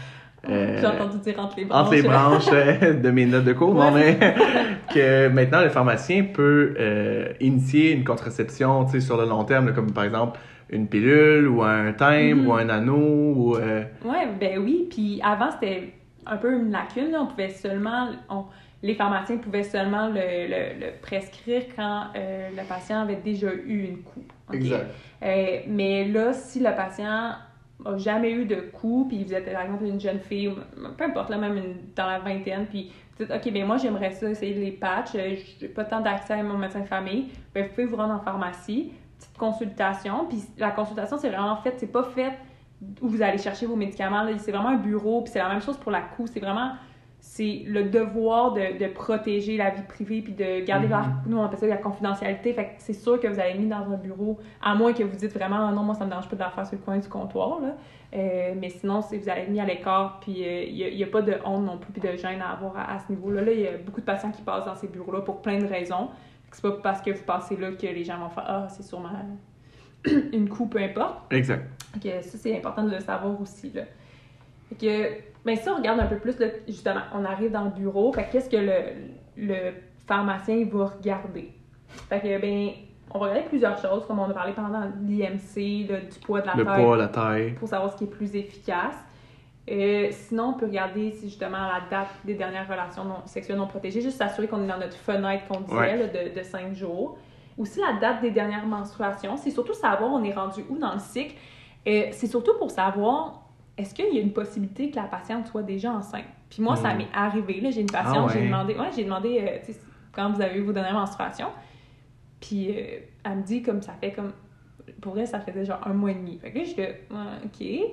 Euh, 0.46 0.78
j'ai 0.78 0.86
entendu 0.86 1.16
dire 1.20 1.40
entre 1.40 1.56
les 1.56 1.64
branches. 1.64 1.86
Entre 1.86 1.94
les 1.94 2.02
branches 2.02 2.48
euh, 2.52 2.92
de 2.92 3.10
mes 3.10 3.24
notes 3.24 3.46
de 3.46 3.54
cours, 3.54 3.82
mais 3.94 4.18
que 4.92 5.28
maintenant 5.28 5.62
le 5.62 5.68
pharmacien 5.68 6.24
peut 6.24 6.74
initier 7.40 7.92
une 7.92 8.04
contraception 8.04 8.88
sur 9.00 9.16
le 9.16 9.28
long 9.28 9.44
terme, 9.44 9.72
comme 9.72 9.92
par 9.92 10.04
exemple 10.04 10.38
une 10.70 10.88
pilule 10.88 11.46
ou 11.46 11.62
un 11.62 11.92
timbre 11.92 12.42
mm-hmm. 12.42 12.46
ou 12.46 12.52
un 12.54 12.68
anneau. 12.68 13.34
Ou, 13.36 13.56
Ouais, 13.56 14.28
ben 14.40 14.58
oui. 14.58 14.86
Puis 14.90 15.20
avant, 15.22 15.50
c'était 15.50 15.92
un 16.26 16.36
peu 16.36 16.52
une 16.52 16.70
lacune. 16.70 17.14
On 17.16 17.26
pouvait 17.26 17.50
seulement 17.50 18.08
les 18.84 18.94
pharmaciens 18.94 19.38
pouvaient 19.38 19.62
seulement 19.62 20.08
le, 20.08 21.00
prescrire 21.00 21.62
quand 21.74 22.08
euh, 22.14 22.50
le 22.50 22.68
patient 22.68 23.00
avait 23.00 23.16
déjà 23.16 23.52
eu 23.52 23.86
une 23.88 24.02
coupe. 24.02 24.30
Exact. 24.52 24.90
Euh, 25.22 25.60
mais 25.66 26.04
là, 26.06 26.34
si 26.34 26.60
le 26.60 26.74
patient 26.76 27.32
n'a 27.80 27.98
jamais 27.98 28.30
eu 28.30 28.44
de 28.44 28.56
coup, 28.56 29.06
puis 29.08 29.24
vous 29.24 29.34
êtes 29.34 29.50
par 29.50 29.62
exemple 29.62 29.84
une 29.84 30.00
jeune 30.00 30.20
fille, 30.20 30.52
peu 30.96 31.04
importe, 31.04 31.30
là, 31.30 31.38
même 31.38 31.60
dans 31.96 32.06
la 32.06 32.18
vingtaine, 32.18 32.66
puis 32.66 32.92
vous 33.18 33.24
dites, 33.24 33.34
OK, 33.34 33.52
ben 33.52 33.66
moi 33.66 33.76
j'aimerais 33.76 34.10
ça 34.12 34.28
essayer 34.28 34.54
les 34.54 34.72
patchs, 34.72 35.14
euh, 35.14 35.34
j'ai 35.60 35.68
pas 35.68 35.84
tant 35.84 36.00
d'accès 36.00 36.34
à 36.34 36.42
mon 36.42 36.58
médecin 36.58 36.80
de 36.80 36.86
famille, 36.86 37.28
ben, 37.54 37.64
vous 37.64 37.70
pouvez 37.70 37.86
vous 37.86 37.96
rendre 37.96 38.14
en 38.14 38.20
pharmacie, 38.20 38.92
petite 39.18 39.36
consultation, 39.36 40.26
puis 40.26 40.42
la 40.58 40.70
consultation, 40.70 41.18
c'est 41.18 41.30
vraiment 41.30 41.56
fait, 41.56 41.74
c'est 41.78 41.92
pas 41.92 42.04
fait 42.04 42.32
où 43.00 43.08
vous 43.08 43.22
allez 43.22 43.38
chercher 43.38 43.66
vos 43.66 43.76
médicaments, 43.76 44.26
c'est 44.38 44.52
vraiment 44.52 44.70
un 44.70 44.76
bureau, 44.76 45.22
puis 45.22 45.32
c'est 45.32 45.38
la 45.38 45.48
même 45.48 45.62
chose 45.62 45.76
pour 45.76 45.90
la 45.90 46.00
coupe, 46.00 46.28
c'est 46.28 46.40
vraiment 46.40 46.72
c'est 47.26 47.62
le 47.66 47.84
devoir 47.84 48.52
de, 48.52 48.78
de, 48.78 48.86
protéger 48.86 49.56
la 49.56 49.70
vie 49.70 49.82
privée 49.88 50.20
puis 50.20 50.34
de 50.34 50.62
garder 50.62 50.88
la, 50.88 51.00
mhm. 51.00 51.22
nous 51.26 51.38
on 51.38 51.44
appelle 51.44 51.58
ça 51.58 51.66
la 51.66 51.78
confidentialité. 51.78 52.52
Fait 52.52 52.64
que 52.66 52.70
c'est 52.76 52.92
sûr 52.92 53.18
que 53.18 53.26
vous 53.26 53.40
allez 53.40 53.58
mis 53.58 53.66
dans 53.66 53.90
un 53.90 53.96
bureau 53.96 54.38
à 54.60 54.74
moins 54.74 54.92
que 54.92 55.02
vous 55.02 55.16
dites 55.16 55.32
vraiment 55.32 55.72
non 55.72 55.82
moi 55.82 55.94
ça 55.94 56.04
me 56.04 56.10
dérange 56.10 56.28
pas 56.28 56.36
de 56.36 56.40
la 56.42 56.50
faire 56.50 56.66
sur 56.66 56.76
le 56.76 56.82
coin 56.82 56.98
du 56.98 57.08
comptoir 57.08 57.60
là. 57.60 57.76
Euh, 58.14 58.52
mais 58.60 58.68
sinon 58.68 59.00
si 59.00 59.16
vous 59.16 59.28
allez 59.30 59.46
mis 59.46 59.58
à 59.58 59.64
l'écart 59.64 60.20
puis 60.20 60.34
il 60.38 60.82
euh, 60.82 60.94
n'y 60.94 61.02
a, 61.02 61.06
pas 61.06 61.22
de 61.22 61.34
honte 61.46 61.64
non 61.64 61.78
plus 61.78 61.92
puis 61.92 62.02
de 62.02 62.14
gêne 62.14 62.42
à 62.42 62.50
avoir 62.50 62.76
à, 62.76 62.98
ce 62.98 63.10
niveau 63.10 63.30
là 63.30 63.40
là 63.40 63.52
il 63.52 63.60
y 63.60 63.68
a 63.68 63.78
beaucoup 63.78 64.02
de 64.02 64.06
patients 64.06 64.30
qui 64.30 64.42
passent 64.42 64.66
dans 64.66 64.76
ces 64.76 64.88
bureaux 64.88 65.12
là 65.12 65.22
pour 65.22 65.40
plein 65.40 65.58
de 65.58 65.66
raisons. 65.66 66.10
C'est 66.52 66.62
pas 66.62 66.72
parce 66.72 67.00
que 67.00 67.10
vous 67.10 67.24
passez 67.24 67.56
là 67.56 67.70
que 67.72 67.86
les 67.86 68.04
gens 68.04 68.18
vont 68.18 68.28
faire 68.28 68.44
ah 68.46 68.66
c'est 68.68 68.82
sûrement 68.82 69.08
une 70.32 70.50
coupe 70.50 70.72
peu 70.72 70.78
importe. 70.78 71.32
Exact. 71.32 71.64
Ça 72.02 72.20
c'est 72.20 72.54
important 72.54 72.84
de 72.84 72.90
le 72.90 73.00
savoir 73.00 73.40
aussi 73.40 73.72
là 73.72 73.84
fait 74.68 74.74
que 74.74 75.34
mais 75.44 75.56
si 75.56 75.68
on 75.68 75.76
regarde 75.76 76.00
un 76.00 76.06
peu 76.06 76.16
plus, 76.16 76.36
justement, 76.66 77.02
on 77.14 77.24
arrive 77.24 77.50
dans 77.50 77.64
le 77.64 77.70
bureau, 77.70 78.12
fait 78.12 78.28
qu'est-ce 78.32 78.48
que 78.48 78.56
le, 78.56 78.76
le 79.36 79.72
pharmacien 80.06 80.64
va 80.72 80.86
regarder? 80.86 81.52
Fait 82.08 82.20
que, 82.20 82.40
ben, 82.40 82.70
on 83.10 83.18
va 83.18 83.26
regarder 83.26 83.48
plusieurs 83.48 83.78
choses, 83.78 84.06
comme 84.06 84.18
on 84.18 84.30
a 84.30 84.32
parlé 84.32 84.52
pendant 84.52 84.80
l'IMC, 85.02 85.86
du 85.86 86.18
poids 86.24 86.40
de 86.40 86.46
la 86.46 86.54
le 86.54 86.64
taille. 86.64 86.82
poids, 86.82 86.96
la 86.96 87.08
taille. 87.08 87.52
Pour 87.52 87.68
savoir 87.68 87.92
ce 87.92 87.98
qui 87.98 88.04
est 88.04 88.08
plus 88.08 88.34
efficace. 88.34 88.96
Euh, 89.70 90.08
sinon, 90.10 90.48
on 90.48 90.52
peut 90.54 90.66
regarder 90.66 91.12
si 91.12 91.28
justement 91.28 91.58
la 91.58 91.82
date 91.90 92.08
des 92.24 92.34
dernières 92.34 92.68
relations 92.68 93.04
non, 93.04 93.22
sexuelles 93.24 93.56
non 93.56 93.66
protégées, 93.66 94.02
juste 94.02 94.18
s'assurer 94.18 94.46
qu'on 94.46 94.62
est 94.62 94.66
dans 94.66 94.78
notre 94.78 94.96
fenêtre 94.96 95.44
qu'on 95.48 95.60
disait 95.60 96.08
de, 96.08 96.38
de 96.38 96.42
5 96.42 96.74
jours. 96.74 97.16
Aussi 97.56 97.80
la 97.80 97.98
date 97.98 98.20
des 98.20 98.30
dernières 98.30 98.66
menstruations, 98.66 99.36
c'est 99.36 99.50
surtout 99.50 99.72
savoir 99.72 100.12
on 100.12 100.22
est 100.22 100.34
rendu 100.34 100.64
où 100.68 100.76
dans 100.76 100.92
le 100.92 100.98
cycle. 100.98 101.34
Euh, 101.86 102.08
c'est 102.12 102.26
surtout 102.26 102.52
pour 102.58 102.70
savoir 102.70 103.43
est-ce 103.76 103.94
qu'il 103.94 104.14
y 104.14 104.18
a 104.18 104.20
une 104.20 104.32
possibilité 104.32 104.90
que 104.90 104.96
la 104.96 105.04
patiente 105.04 105.46
soit 105.48 105.62
déjà 105.62 105.92
enceinte? 105.92 106.24
Puis 106.48 106.62
moi, 106.62 106.76
ça 106.76 106.94
hmm. 106.94 106.98
m'est 106.98 107.08
arrivé. 107.12 107.60
Là, 107.60 107.70
j'ai 107.70 107.80
une 107.80 107.90
patiente, 107.90 108.30
ah 108.30 108.32
j'ai 108.32 108.44
demandé, 108.46 108.74
ouais, 108.74 108.90
j'ai 108.94 109.04
demandé 109.04 109.40
euh, 109.40 109.72
quand 110.12 110.30
vous 110.30 110.40
avez 110.40 110.58
eu 110.58 110.62
vos 110.62 110.72
dernières 110.72 110.94
menstruations. 110.94 111.50
Puis 112.40 112.70
euh, 112.70 113.00
elle 113.24 113.38
me 113.38 113.42
dit 113.42 113.62
comme 113.62 113.82
ça 113.82 113.94
fait 113.94 114.12
comme. 114.12 114.32
Pour 115.00 115.18
elle, 115.18 115.26
ça 115.26 115.40
fait 115.40 115.52
déjà 115.52 115.80
un 115.84 115.94
mois 115.94 116.10
et 116.10 116.14
demi. 116.14 116.38
Fait 116.38 116.52
que 116.52 116.58
là, 116.58 116.64
je 116.64 116.70
suis 116.70 116.82
OK. 116.82 117.90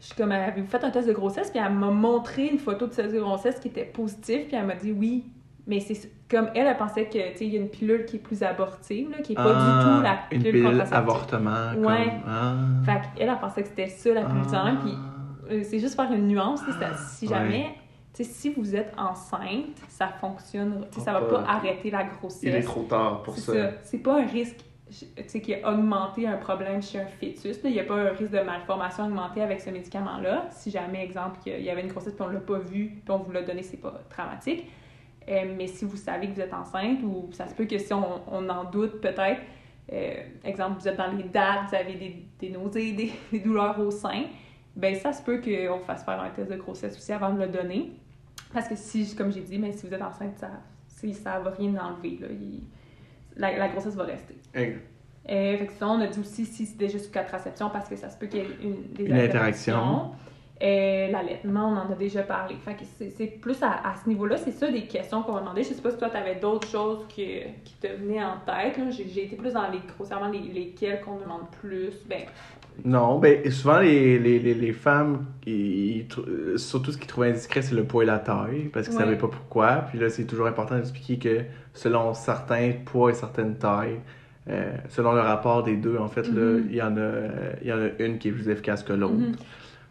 Je 0.00 0.06
suis 0.06 0.16
comme, 0.16 0.32
avez-vous 0.32 0.66
fait 0.66 0.82
un 0.82 0.90
test 0.90 1.06
de 1.06 1.12
grossesse? 1.12 1.50
Puis 1.50 1.60
elle 1.64 1.72
m'a 1.72 1.90
montré 1.90 2.46
une 2.46 2.58
photo 2.58 2.86
de 2.86 2.92
test 2.92 3.14
de 3.14 3.20
grossesse 3.20 3.60
qui 3.60 3.68
était 3.68 3.84
positive. 3.84 4.46
Puis 4.46 4.56
elle 4.56 4.66
m'a 4.66 4.74
dit 4.74 4.92
oui. 4.92 5.24
Mais 5.66 5.80
c'est 5.80 6.10
comme 6.34 6.50
elle, 6.54 6.66
elle 6.66 6.76
pensait 6.76 7.06
que, 7.06 7.12
tu 7.12 7.38
sais, 7.38 7.46
il 7.46 7.54
y 7.54 7.56
a 7.56 7.60
une 7.60 7.68
pilule 7.68 8.04
qui 8.06 8.16
est 8.16 8.18
plus 8.18 8.42
abortive, 8.42 9.10
là, 9.10 9.18
qui 9.18 9.32
est 9.32 9.36
pas 9.36 9.52
du 9.52 9.52
ah, 9.56 9.82
tout 9.84 10.02
la 10.02 10.18
pilule, 10.28 10.56
une 10.56 10.62
pilule 10.64 10.84
avortement. 10.90 11.72
Ouais. 11.76 12.04
Comme... 12.04 12.22
Ah. 12.26 12.54
Fait 12.84 13.00
qu'elle, 13.14 13.28
elle 13.28 13.38
pensait 13.38 13.62
que 13.62 13.68
c'était 13.68 13.88
ça, 13.88 14.12
la 14.12 14.24
pilule 14.24 14.42
ah. 14.52 14.72
Puis 14.82 14.94
euh, 15.50 15.62
c'est 15.62 15.78
juste 15.78 15.94
faire 15.94 16.12
une 16.12 16.26
nuance, 16.26 16.60
si 17.16 17.28
jamais... 17.28 17.76
sais 18.12 18.24
si 18.24 18.52
vous 18.52 18.74
êtes 18.74 18.92
enceinte, 18.98 19.78
ça 19.88 20.08
fonctionne, 20.08 20.86
ça 20.90 21.12
va 21.12 21.22
pas 21.22 21.44
arrêter 21.46 21.90
la 21.90 22.04
grossesse. 22.04 22.42
Il 22.42 22.54
est 22.54 22.62
trop 22.62 22.82
tard 22.82 23.22
pour 23.22 23.36
ça. 23.36 23.52
C'est 23.82 23.98
pas 23.98 24.20
un 24.20 24.26
risque 24.26 24.60
qui 24.88 25.54
a 25.54 25.72
augmenté 25.72 26.26
un 26.26 26.36
problème 26.36 26.82
chez 26.82 27.00
un 27.00 27.06
fœtus. 27.06 27.58
Il 27.64 27.72
n'y 27.72 27.80
a 27.80 27.84
pas 27.84 27.94
un 27.94 28.10
risque 28.10 28.32
de 28.32 28.40
malformation 28.40 29.06
augmenté 29.06 29.40
avec 29.40 29.60
ce 29.60 29.70
médicament-là. 29.70 30.46
Si 30.50 30.70
jamais, 30.70 31.04
exemple, 31.04 31.38
il 31.46 31.62
y 31.62 31.70
avait 31.70 31.82
une 31.82 31.88
grossesse 31.88 32.12
puis 32.12 32.24
on 32.24 32.28
l'a 32.28 32.40
pas 32.40 32.58
vu, 32.58 33.00
puis 33.04 33.10
on 33.10 33.18
vous 33.18 33.32
l'a 33.32 33.42
donné, 33.42 33.62
c'est 33.62 33.76
pas 33.76 34.00
traumatique. 34.10 34.66
Euh, 35.28 35.54
mais 35.56 35.66
si 35.66 35.84
vous 35.84 35.96
savez 35.96 36.28
que 36.28 36.34
vous 36.34 36.40
êtes 36.40 36.52
enceinte, 36.52 37.02
ou 37.02 37.28
ça 37.32 37.48
se 37.48 37.54
peut 37.54 37.64
que 37.64 37.78
si 37.78 37.92
on, 37.92 38.20
on 38.30 38.48
en 38.48 38.64
doute 38.64 39.00
peut-être, 39.00 39.40
euh, 39.92 40.14
exemple, 40.44 40.80
vous 40.80 40.88
êtes 40.88 40.96
dans 40.96 41.12
les 41.12 41.24
dates, 41.24 41.68
vous 41.68 41.74
avez 41.74 41.94
des, 41.94 42.26
des 42.38 42.50
nausées, 42.50 42.92
des, 42.92 43.12
des, 43.32 43.40
douleurs 43.40 43.78
au 43.80 43.90
sein, 43.90 44.24
ben 44.76 44.94
ça 44.94 45.12
se 45.12 45.22
peut 45.22 45.40
qu'on 45.40 45.80
fasse 45.80 46.04
faire 46.04 46.20
un 46.20 46.30
test 46.30 46.50
de 46.50 46.56
grossesse 46.56 46.96
aussi 46.96 47.12
avant 47.12 47.32
de 47.32 47.38
le 47.38 47.48
donner. 47.48 47.92
Parce 48.52 48.68
que 48.68 48.76
si, 48.76 49.14
comme 49.16 49.32
j'ai 49.32 49.40
dit, 49.40 49.58
mais 49.58 49.72
si 49.72 49.86
vous 49.86 49.94
êtes 49.94 50.02
enceinte, 50.02 50.38
ça 50.38 50.50
ça 51.12 51.38
va 51.38 51.50
rien 51.50 51.74
enlever. 51.76 52.18
Là. 53.36 53.58
la, 53.58 53.68
grossesse 53.68 53.94
va 53.94 54.04
rester. 54.04 54.36
Euh, 54.56 54.76
fait 55.58 55.66
que 55.66 55.84
on 55.84 56.00
a 56.00 56.06
dit 56.06 56.20
aussi 56.20 56.46
si 56.46 56.66
c'est 56.66 56.76
déjà 56.76 56.98
sous 56.98 57.10
contraception 57.10 57.70
parce 57.70 57.88
que 57.88 57.96
ça 57.96 58.10
se 58.10 58.16
peut 58.16 58.26
qu'il 58.26 58.40
y 58.40 58.42
ait 58.42 58.56
une, 58.62 58.92
des 58.94 59.04
une 59.04 59.18
interaction. 59.18 60.12
Euh, 60.64 61.10
l'allaitement, 61.10 61.68
on 61.68 61.76
en 61.76 61.92
a 61.92 61.94
déjà 61.94 62.22
parlé. 62.22 62.54
Fait 62.64 62.74
que 62.74 62.84
c'est 62.96 63.26
plus 63.26 63.62
à, 63.62 63.94
ce 64.02 64.08
niveau-là, 64.08 64.38
c'est 64.38 64.52
ça 64.52 64.70
des 64.70 64.86
questions 64.86 65.22
qu'on 65.22 65.32
va 65.32 65.40
demander. 65.40 65.62
Je 65.62 65.74
sais 65.74 65.82
pas 65.82 65.90
si 65.90 65.98
toi, 65.98 66.08
tu 66.08 66.16
avais 66.16 66.36
d'autres 66.36 66.68
choses 66.68 67.04
qui 67.08 67.42
te 67.82 67.86
venaient 67.86 68.24
en 68.24 68.38
tête. 68.46 68.80
J'ai 68.90 69.24
été 69.24 69.36
plus 69.36 69.52
dans 69.52 69.70
les 69.70 69.80
grossièrement 69.94 70.28
les, 70.28 70.40
lesquelles 70.40 71.02
qu'on 71.02 71.18
demande 71.18 71.50
plus. 71.60 71.92
Ben, 72.08 72.22
non, 72.82 73.18
ben 73.18 73.50
souvent 73.50 73.78
les, 73.78 74.18
les, 74.18 74.38
les, 74.38 74.72
femmes, 74.72 75.26
surtout 76.56 76.92
ce 76.92 76.96
qu'ils 76.98 77.06
trouvaient 77.06 77.28
indiscret, 77.28 77.60
c'est 77.60 77.74
le 77.74 77.84
poids 77.84 78.02
et 78.02 78.06
la 78.06 78.18
taille, 78.18 78.70
parce 78.72 78.88
qu'ils 78.88 78.96
ne 78.96 79.02
savaient 79.02 79.18
pas 79.18 79.28
pourquoi. 79.28 79.84
Puis 79.90 79.98
là, 79.98 80.08
c'est 80.08 80.24
toujours 80.24 80.46
important 80.46 80.76
d'expliquer 80.76 81.18
que 81.18 81.44
selon 81.74 82.14
certains 82.14 82.72
poids 82.86 83.10
et 83.10 83.14
certaines 83.14 83.58
tailles, 83.58 84.00
euh, 84.48 84.72
selon 84.88 85.12
le 85.12 85.20
rapport 85.20 85.62
des 85.62 85.76
deux, 85.76 85.98
en 85.98 86.08
fait, 86.08 86.22
mm-hmm. 86.22 86.64
il 86.70 86.74
y, 86.74 86.82
en 86.82 86.96
a, 86.96 87.10
y 87.62 87.72
en 87.72 87.80
a 87.80 88.02
une 88.02 88.18
qui 88.18 88.28
est 88.28 88.32
plus 88.32 88.48
efficace 88.48 88.82
que 88.82 88.94
l'autre. 88.94 89.14
Mm-hmm. 89.14 89.36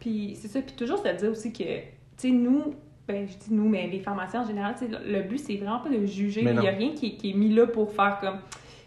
Puis 0.04 0.36
c'est 0.38 0.48
ça, 0.48 0.60
puis 0.60 0.74
toujours 0.74 0.98
se 0.98 1.08
dire 1.08 1.30
aussi 1.30 1.50
que, 1.50 1.62
tu 1.62 1.82
sais, 2.18 2.28
nous, 2.28 2.74
ben 3.08 3.26
je 3.26 3.38
dis 3.38 3.54
nous, 3.54 3.66
mais 3.66 3.86
les 3.86 4.00
pharmaciens 4.00 4.42
en 4.42 4.46
général, 4.46 4.74
le 5.02 5.22
but, 5.22 5.38
c'est 5.38 5.56
vraiment 5.56 5.78
pas 5.78 5.88
de 5.88 6.04
juger. 6.04 6.42
Il 6.42 6.60
n'y 6.60 6.68
a 6.68 6.72
rien 6.72 6.90
qui, 6.90 7.16
qui, 7.16 7.30
est 7.30 7.32
mis 7.32 7.48
là 7.48 7.66
pour 7.66 7.90
faire 7.90 8.18
comme 8.20 8.38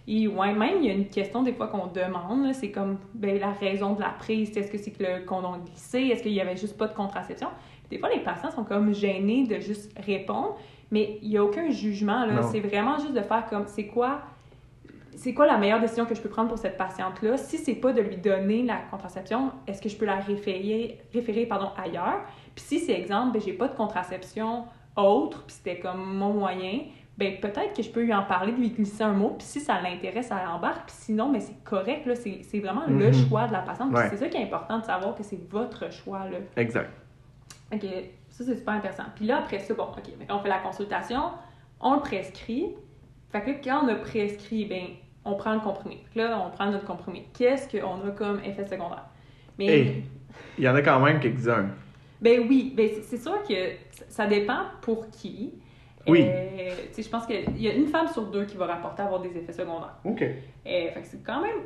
et 0.08 0.28
ouais, 0.28 0.54
même, 0.54 0.78
il 0.84 0.86
y 0.86 0.90
a 0.92 0.94
une 0.94 1.08
question 1.08 1.42
des 1.42 1.54
fois 1.54 1.70
qu'on 1.70 1.88
demande, 1.88 2.54
c'est 2.54 2.70
comme 2.70 3.00
ben, 3.16 3.40
la 3.40 3.52
raison 3.52 3.94
de 3.94 4.02
la 4.02 4.10
prise. 4.10 4.56
Est-ce 4.56 4.72
que 4.72 4.78
c'est 4.78 4.92
que 4.92 5.02
le 5.02 5.26
condom 5.26 5.58
glissé? 5.58 6.02
Est-ce 6.02 6.22
qu'il 6.22 6.34
y 6.34 6.40
avait 6.40 6.56
juste 6.56 6.78
pas 6.78 6.88
de 6.88 6.94
contraception? 6.94 7.48
Des 7.90 7.98
fois, 7.98 8.10
les 8.14 8.20
patients 8.20 8.52
sont 8.52 8.64
comme 8.64 8.94
gênés 8.94 9.48
de 9.48 9.60
juste 9.60 9.92
répondre, 9.98 10.56
mais 10.92 11.18
il 11.24 11.30
n'y 11.30 11.38
a 11.38 11.44
aucun 11.44 11.72
jugement. 11.72 12.26
là. 12.28 12.44
C'est 12.44 12.60
vraiment 12.60 13.00
juste 13.00 13.16
de 13.16 13.22
faire 13.22 13.48
comme 13.50 13.66
c'est 13.66 13.88
quoi 13.88 14.22
c'est 15.18 15.34
quoi 15.34 15.48
la 15.48 15.58
meilleure 15.58 15.80
décision 15.80 16.06
que 16.06 16.14
je 16.14 16.22
peux 16.22 16.30
prendre 16.30 16.48
pour 16.48 16.60
cette 16.60 16.78
patiente-là? 16.78 17.38
Si 17.38 17.58
c'est 17.58 17.76
pas 17.76 17.92
de 17.92 18.02
lui 18.02 18.18
donner 18.18 18.62
la 18.62 18.78
contraception, 18.92 19.52
est-ce 19.66 19.82
que 19.82 19.90
je 19.90 19.98
peux 19.98 20.06
la 20.06 20.18
référer, 20.18 21.02
référer 21.12 21.48
pardon, 21.48 21.72
ailleurs? 21.76 22.22
Puis 22.56 22.64
si 22.64 22.80
c'est 22.80 22.94
exemple, 22.94 23.34
ben, 23.34 23.42
j'ai 23.44 23.54
pas 23.54 23.68
de 23.68 23.76
contraception 23.76 24.66
autre, 24.96 25.44
puis 25.46 25.56
c'était 25.56 25.80
comme 25.80 26.18
mon 26.18 26.34
moyen, 26.34 26.82
ben 27.18 27.40
peut-être 27.40 27.76
que 27.76 27.82
je 27.82 27.90
peux 27.90 28.04
lui 28.04 28.14
en 28.14 28.24
parler, 28.24 28.52
lui 28.52 28.70
glisser 28.70 29.04
un 29.04 29.14
mot, 29.14 29.36
puis 29.38 29.48
si 29.48 29.60
ça 29.60 29.82
l'intéresse, 29.82 30.30
elle 30.32 30.48
embarque, 30.48 30.88
puis 30.88 30.96
sinon, 30.98 31.30
mais 31.30 31.40
c'est 31.40 31.64
correct, 31.64 32.06
là, 32.06 32.14
c'est 32.16 32.60
vraiment 32.60 32.86
le 32.88 33.08
mhm. 33.08 33.28
choix 33.28 33.48
de 33.48 33.54
la 33.54 33.62
patiente, 33.62 33.96
c'est 34.10 34.18
ça 34.18 34.28
qui 34.28 34.38
est 34.38 34.44
important 34.44 34.80
de 34.80 34.86
savoir 34.86 35.16
que 35.16 35.24
c'est 35.24 35.50
votre 35.50 35.92
choix, 35.92 36.30
là. 36.30 36.38
Exact. 36.56 36.92
OK, 37.74 37.86
ça, 38.30 38.44
c'est 38.44 38.56
super 38.56 38.76
intéressant. 38.76 39.04
Puis 39.16 39.26
là, 39.26 39.40
après 39.40 39.60
ça, 39.60 39.74
bon, 39.74 39.84
OK, 39.86 40.14
on 40.30 40.40
fait 40.40 40.50
la 40.50 40.60
consultation, 40.60 41.32
on 41.80 41.96
le 41.96 42.02
prescrit, 42.02 42.76
fait 43.32 43.42
que 43.42 43.50
là, 43.50 43.56
quand 43.64 43.86
on 43.86 43.88
a 43.90 43.96
prescrit, 43.96 44.66
ben 44.66 44.88
on 45.28 45.36
prend 45.36 45.54
le 45.54 45.60
comprimé. 45.60 46.04
Là, 46.16 46.42
on 46.46 46.50
prend 46.50 46.72
notre 46.72 46.86
comprimé. 46.86 47.28
Qu'est-ce 47.38 47.68
qu'on 47.70 48.08
a 48.08 48.12
comme 48.12 48.40
effet 48.44 48.66
secondaire? 48.66 49.06
Mais, 49.60 49.66
Hey. 49.66 50.04
Il 50.58 50.64
y 50.64 50.70
en 50.70 50.76
a 50.76 50.82
quand 50.82 51.00
même 51.00 51.20
quelques-uns. 51.20 51.68
ben 52.22 52.46
oui, 52.48 52.74
ben 52.76 52.90
c'est- 53.02 53.18
sûr 53.22 53.42
que 53.48 53.54
ça 54.10 54.26
dépend 54.28 54.60
pour 54.82 55.10
qui. 55.10 55.54
Oui. 56.08 56.24
Euh, 56.28 56.70
je 56.98 57.10
pense 57.10 57.26
qu'il 57.26 57.60
y 57.62 57.68
a 57.68 57.74
une 57.74 57.88
femme 57.88 58.08
sur 58.08 58.24
deux 58.28 58.46
qui 58.46 58.56
va 58.58 58.66
rapporter 58.68 59.02
avoir 59.02 59.20
des 59.22 59.36
effets 59.38 59.52
secondaires. 59.54 59.96
OK. 60.06 60.22
Euh, 60.22 60.32
fait 60.66 61.02
que 61.02 61.08
c'est 61.08 61.24
quand 61.24 61.42
même, 61.42 61.58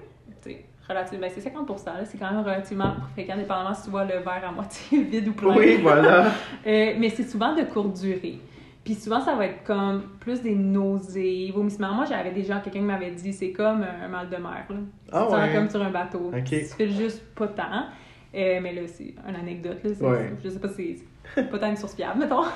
tu 0.42 0.52
sais, 0.52 0.66
relativement, 0.88 1.28
ben 1.28 1.32
c'est 1.34 1.42
50 1.42 1.70
là, 1.86 2.06
c'est 2.06 2.18
quand 2.18 2.32
même 2.32 2.44
relativement 2.44 2.94
fréquent, 3.14 3.38
dépendamment 3.38 3.74
si 3.74 3.84
tu 3.84 3.90
vois 3.92 4.04
le 4.06 4.16
verre 4.20 4.44
à 4.48 4.52
moitié 4.52 5.04
vide 5.12 5.28
ou 5.28 5.34
plein. 5.34 5.56
Oui, 5.56 5.78
voilà. 5.82 6.26
Euh, 6.66 6.94
mais 6.98 7.10
c'est 7.10 7.24
souvent 7.24 7.54
de 7.56 7.64
courte 7.64 7.94
durée. 8.00 8.40
Puis 8.84 8.96
souvent, 8.96 9.22
ça 9.22 9.36
va 9.36 9.46
être 9.46 9.64
comme 9.64 10.04
plus 10.20 10.42
des 10.42 10.56
nausées, 10.56 11.52
vomissements. 11.54 11.94
Moi, 11.94 12.06
j'avais 12.06 12.32
déjà 12.32 12.60
quelqu'un 12.60 12.80
qui 12.80 12.86
m'avait 12.86 13.12
dit 13.12 13.32
c'est 13.32 13.52
comme 13.52 13.84
un 13.84 14.08
mal 14.08 14.30
de 14.30 14.38
mer. 14.38 14.66
Là. 14.70 14.76
Ah 15.12 15.28
Tu 15.30 15.36
ouais. 15.36 15.54
comme 15.54 15.70
sur 15.70 15.82
un 15.84 15.92
bateau. 15.92 16.32
Ok. 16.36 16.46
Tu 16.46 16.66
files 16.66 16.92
juste 16.92 17.24
pas 17.36 17.48
tant. 17.48 17.86
Euh, 18.34 18.60
mais 18.62 18.74
là, 18.74 18.82
c'est 18.88 19.14
une 19.28 19.36
anecdote. 19.36 19.84
Là. 19.84 20.10
Ouais. 20.10 20.34
Je 20.44 20.50
sais 20.50 20.60
pas 20.60 20.70
si 20.70 21.04
c'est 21.36 21.50
pas 21.50 21.60
tant 21.60 21.70
une 21.70 21.78
source 21.78 21.96
fiable, 21.96 22.20
mettons. 22.20 22.44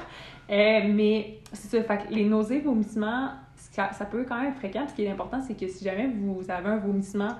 Euh, 0.47 0.81
mais 0.88 1.39
c'est 1.53 1.75
ça. 1.75 1.83
Fait 1.83 2.05
que 2.05 2.13
les 2.13 2.23
nausées, 2.23 2.59
vomissements, 2.59 3.31
ça, 3.55 3.91
ça 3.93 4.05
peut 4.05 4.23
quand 4.29 4.39
même 4.39 4.51
être 4.51 4.59
fréquent. 4.59 4.85
Ce 4.88 4.93
qui 4.93 5.03
est 5.03 5.09
important, 5.09 5.41
c'est 5.41 5.59
que 5.59 5.67
si 5.67 5.83
jamais 5.83 6.07
vous 6.07 6.43
avez 6.51 6.69
un 6.69 6.77
vomissement 6.77 7.31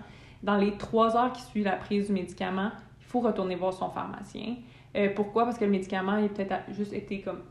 dans 0.42 0.58
les 0.58 0.76
trois 0.78 1.16
heures 1.16 1.32
qui 1.32 1.44
suivent 1.44 1.66
la 1.66 1.76
prise 1.76 2.08
du 2.08 2.14
médicament, 2.14 2.72
il 3.00 3.06
faut 3.06 3.20
retourner 3.20 3.54
voir 3.58 3.74
son 3.74 3.92
pharmacien. 3.92 4.56
Euh, 4.96 5.10
pourquoi? 5.16 5.46
Parce 5.46 5.60
que 5.60 5.66
le 5.66 5.70
médicament, 5.70 6.18
il 6.18 6.26
a 6.26 6.30
peut-être 6.30 6.56
juste 6.72 6.94
été 6.94 7.22
comme. 7.22 7.42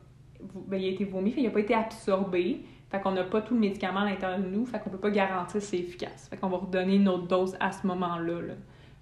Ben, 0.66 0.80
il 0.80 0.86
a 0.88 0.90
été 0.90 1.04
vomi, 1.04 1.30
fait, 1.32 1.40
il 1.40 1.44
n'a 1.44 1.50
pas 1.50 1.60
été 1.60 1.74
absorbé. 1.74 2.64
Fait 2.90 3.00
qu'on 3.00 3.10
n'a 3.12 3.24
pas 3.24 3.40
tout 3.40 3.54
le 3.54 3.60
médicament 3.60 4.00
à 4.00 4.04
l'intérieur 4.04 4.38
de 4.38 4.46
nous, 4.46 4.66
fait 4.66 4.78
qu'on 4.78 4.90
peut 4.90 4.98
pas 4.98 5.10
garantir 5.10 5.54
que 5.54 5.60
c'est 5.60 5.78
efficace. 5.78 6.28
Fait 6.30 6.36
qu'on 6.36 6.48
va 6.48 6.58
redonner 6.58 6.96
une 6.96 7.08
autre 7.08 7.26
dose 7.26 7.56
à 7.58 7.72
ce 7.72 7.86
moment-là, 7.86 8.40
là. 8.40 8.54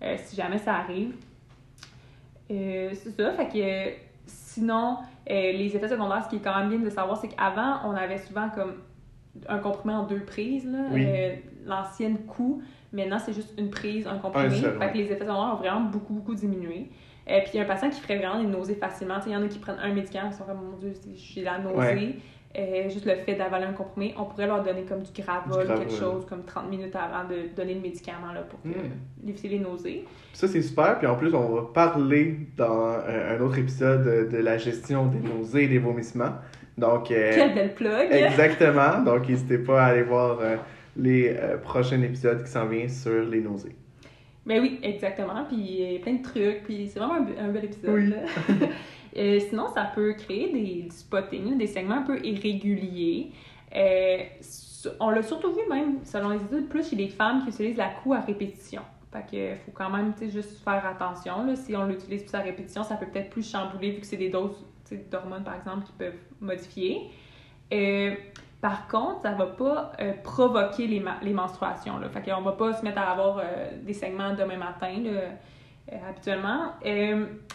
Euh, 0.02 0.16
si 0.18 0.34
jamais 0.34 0.58
ça 0.58 0.76
arrive. 0.76 1.14
Euh, 2.50 2.90
c'est 2.94 3.10
ça, 3.10 3.32
fait 3.32 3.48
que 3.48 3.96
sinon, 4.26 4.98
euh, 5.30 5.52
les 5.52 5.76
effets 5.76 5.88
secondaires, 5.88 6.24
ce 6.24 6.30
qui 6.30 6.36
est 6.36 6.40
quand 6.40 6.58
même 6.58 6.68
bien 6.70 6.78
de 6.78 6.90
savoir, 6.90 7.16
c'est 7.18 7.28
qu'avant, 7.28 7.80
on 7.84 7.94
avait 7.94 8.18
souvent 8.18 8.48
comme 8.50 8.74
un 9.48 9.58
comprimé 9.58 9.94
en 9.94 10.04
deux 10.04 10.20
prises, 10.20 10.66
là, 10.66 10.86
Oui. 10.90 11.06
l'ancienne 11.64 12.18
coup. 12.26 12.62
Maintenant, 12.92 13.18
c'est 13.18 13.32
juste 13.32 13.54
une 13.58 13.70
prise, 13.70 14.06
un 14.06 14.18
comprimé. 14.18 14.46
Un 14.46 14.50
seul, 14.50 14.78
fait 14.78 14.92
que 14.92 14.96
les 14.98 15.04
effets 15.04 15.24
secondaires 15.24 15.54
ont 15.54 15.56
vraiment 15.56 15.80
beaucoup, 15.80 16.12
beaucoup 16.12 16.34
diminué. 16.34 16.90
Euh, 17.30 17.38
puis 17.40 17.50
il 17.54 17.56
y 17.58 17.60
a 17.60 17.62
un 17.62 17.66
patient 17.66 17.88
qui 17.90 18.00
ferait 18.00 18.18
vraiment 18.18 18.40
des 18.42 18.48
nausées 18.48 18.74
facilement. 18.74 19.14
Il 19.26 19.32
y 19.32 19.36
en 19.36 19.42
a 19.42 19.46
qui 19.48 19.58
prennent 19.58 19.78
un 19.82 19.92
médicament, 19.92 20.30
ils 20.32 20.36
sont 20.36 20.44
comme, 20.44 20.58
mon 20.70 20.76
Dieu, 20.76 20.92
j'ai 21.14 21.42
la 21.42 21.58
nausée. 21.58 21.76
Ouais. 21.78 22.14
Euh, 22.58 22.90
juste 22.90 23.06
le 23.06 23.14
fait 23.14 23.34
d'avaler 23.34 23.64
un 23.64 23.72
comprimé, 23.72 24.14
on 24.18 24.24
pourrait 24.26 24.46
leur 24.46 24.62
donner 24.62 24.82
comme 24.82 25.00
du 25.02 25.22
gravol, 25.22 25.66
quelque 25.66 25.90
chose, 25.90 26.26
comme 26.26 26.44
30 26.44 26.68
minutes 26.68 26.94
avant 26.94 27.26
de 27.26 27.48
donner 27.56 27.72
le 27.72 27.80
médicament 27.80 28.30
là, 28.34 28.42
pour 28.42 28.60
que- 28.60 28.68
Mm. 28.68 29.28
éviter 29.28 29.48
les 29.48 29.58
nausées. 29.58 30.04
Ça, 30.34 30.46
c'est 30.48 30.60
super. 30.60 30.98
Puis 30.98 31.06
en 31.06 31.14
plus, 31.16 31.32
on 31.34 31.48
va 31.48 31.62
parler 31.72 32.40
dans 32.58 32.90
euh, 32.90 33.38
un 33.38 33.40
autre 33.40 33.56
épisode 33.58 34.04
de, 34.04 34.30
de 34.30 34.42
la 34.42 34.58
gestion 34.58 35.06
des 35.06 35.20
nausées 35.20 35.64
et 35.64 35.68
des 35.68 35.78
vomissements. 35.78 36.32
Donc, 36.76 37.10
euh, 37.10 37.30
Quelle 37.34 37.54
belle 37.54 37.74
plug! 37.74 38.08
exactement. 38.10 38.98
Donc, 39.02 39.28
n'hésitez 39.30 39.56
pas 39.58 39.84
à 39.84 39.86
aller 39.86 40.02
voir 40.02 40.38
euh, 40.42 40.56
les 40.96 41.34
prochains 41.62 42.02
épisodes 42.02 42.42
qui 42.44 42.50
s'en 42.50 42.66
viennent 42.66 42.88
sur 42.90 43.22
les 43.24 43.40
nausées. 43.40 43.76
Ben 44.44 44.60
oui, 44.60 44.78
exactement. 44.82 45.44
Puis 45.44 45.56
il 45.56 45.92
y 45.92 45.96
a 45.96 45.98
plein 46.00 46.14
de 46.14 46.22
trucs. 46.22 46.64
Puis 46.64 46.88
c'est 46.88 46.98
vraiment 46.98 47.14
un, 47.14 47.44
un 47.46 47.48
bel 47.48 47.64
épisode. 47.64 48.16
Oui. 48.48 48.58
Euh, 49.14 49.38
sinon, 49.40 49.68
ça 49.74 49.90
peut 49.94 50.14
créer 50.14 50.50
des, 50.50 50.82
du 50.84 50.90
spotting, 50.90 51.58
des 51.58 51.66
segments 51.66 51.96
un 51.96 52.02
peu 52.02 52.18
irréguliers. 52.24 53.30
Euh, 53.74 54.22
on 55.00 55.10
l'a 55.10 55.22
surtout 55.22 55.52
vu 55.52 55.62
même, 55.68 55.98
selon 56.04 56.30
les 56.30 56.42
études, 56.42 56.68
plus 56.68 56.88
chez 56.88 56.96
les 56.96 57.08
femmes 57.08 57.42
qui 57.42 57.50
utilisent 57.50 57.76
la 57.76 57.88
coue 57.88 58.14
à 58.14 58.20
répétition. 58.20 58.82
Fait 59.12 59.24
que 59.30 59.56
faut 59.66 59.72
quand 59.72 59.90
même 59.90 60.14
juste 60.18 60.64
faire 60.64 60.86
attention. 60.86 61.44
Là. 61.44 61.56
Si 61.56 61.76
on 61.76 61.86
l'utilise 61.86 62.22
plus 62.22 62.34
à 62.34 62.40
répétition, 62.40 62.82
ça 62.82 62.96
peut 62.96 63.06
peut-être 63.06 63.30
plus 63.30 63.48
chambouler 63.48 63.90
vu 63.90 64.00
que 64.00 64.06
c'est 64.06 64.16
des 64.16 64.30
doses 64.30 64.64
d'hormones, 65.10 65.44
par 65.44 65.56
exemple, 65.56 65.84
qui 65.86 65.92
peuvent 65.92 66.18
modifier. 66.40 67.10
Euh, 67.72 68.14
par 68.62 68.86
contre, 68.86 69.22
ça 69.22 69.32
va 69.32 69.46
pas 69.46 69.90
euh, 70.00 70.12
provoquer 70.22 70.86
les, 70.86 71.32
menstruations. 71.34 71.98
Là. 71.98 72.08
Fait 72.08 72.22
qu'on 72.22 72.42
va 72.42 72.52
pas 72.52 72.72
se 72.72 72.84
mettre 72.84 72.98
à 72.98 73.10
avoir 73.10 73.38
euh, 73.38 73.70
des 73.82 73.92
segments 73.92 74.34
demain 74.34 74.56
matin, 74.56 75.00
là, 75.02 75.10
euh, 75.10 76.08
habituellement. 76.08 76.70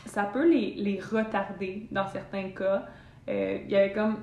Ça 0.06 0.24
peut 0.26 0.46
les, 0.46 0.74
les 0.76 1.00
retarder 1.00 1.88
dans 1.92 2.06
certains 2.08 2.50
cas. 2.50 2.84
Il 3.26 3.70
y 3.70 3.76
avait 3.76 3.94
comme 3.94 4.18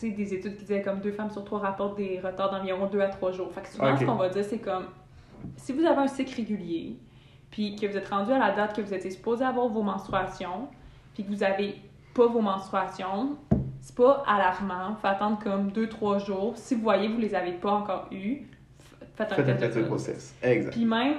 des 0.00 0.32
études 0.32 0.56
qui 0.56 0.60
disaient 0.60 0.82
comme 0.82 1.00
deux 1.00 1.10
femmes 1.10 1.30
sur 1.30 1.44
trois 1.44 1.58
rapportent 1.58 1.96
des 1.96 2.20
retards 2.20 2.52
d'environ 2.52 2.86
deux 2.86 3.00
à 3.00 3.08
trois 3.08 3.32
jours. 3.32 3.52
Fait 3.52 3.62
que 3.62 3.68
souvent, 3.68 3.96
ce 3.96 4.04
qu'on 4.04 4.14
va 4.14 4.28
dire, 4.28 4.44
c'est 4.44 4.60
comme 4.60 4.86
si 5.56 5.72
vous 5.72 5.84
avez 5.84 6.02
un 6.02 6.06
cycle 6.06 6.36
régulier, 6.36 6.98
puis 7.50 7.74
que 7.74 7.86
vous 7.86 7.96
êtes 7.96 8.08
rendu 8.08 8.30
à 8.30 8.38
la 8.38 8.52
date 8.52 8.76
que 8.76 8.82
vous 8.82 8.94
étiez 8.94 9.10
supposé 9.10 9.44
avoir 9.44 9.66
vos 9.66 9.82
menstruations, 9.82 10.68
puis 11.14 11.24
que 11.24 11.30
vous 11.30 11.42
avez 11.42 11.74
pas 12.14 12.26
vos 12.26 12.40
menstruations, 12.40 13.36
c'est 13.88 13.96
pas 13.96 14.22
alarmant. 14.26 14.94
Faut 15.00 15.06
attendre 15.06 15.38
comme 15.42 15.70
2-3 15.70 16.24
jours. 16.26 16.52
Si 16.56 16.74
vous 16.74 16.82
voyez 16.82 17.08
que 17.08 17.14
vous 17.14 17.20
les 17.20 17.34
avez 17.34 17.52
pas 17.52 17.70
encore 17.72 18.08
f- 18.12 18.42
faites 19.14 19.32
un 19.32 19.34
Faites 19.36 19.58
test 19.58 19.78
de 19.78 19.82
grossesse. 19.82 20.34
Exact. 20.42 20.72
Puis 20.72 20.84
même 20.84 21.14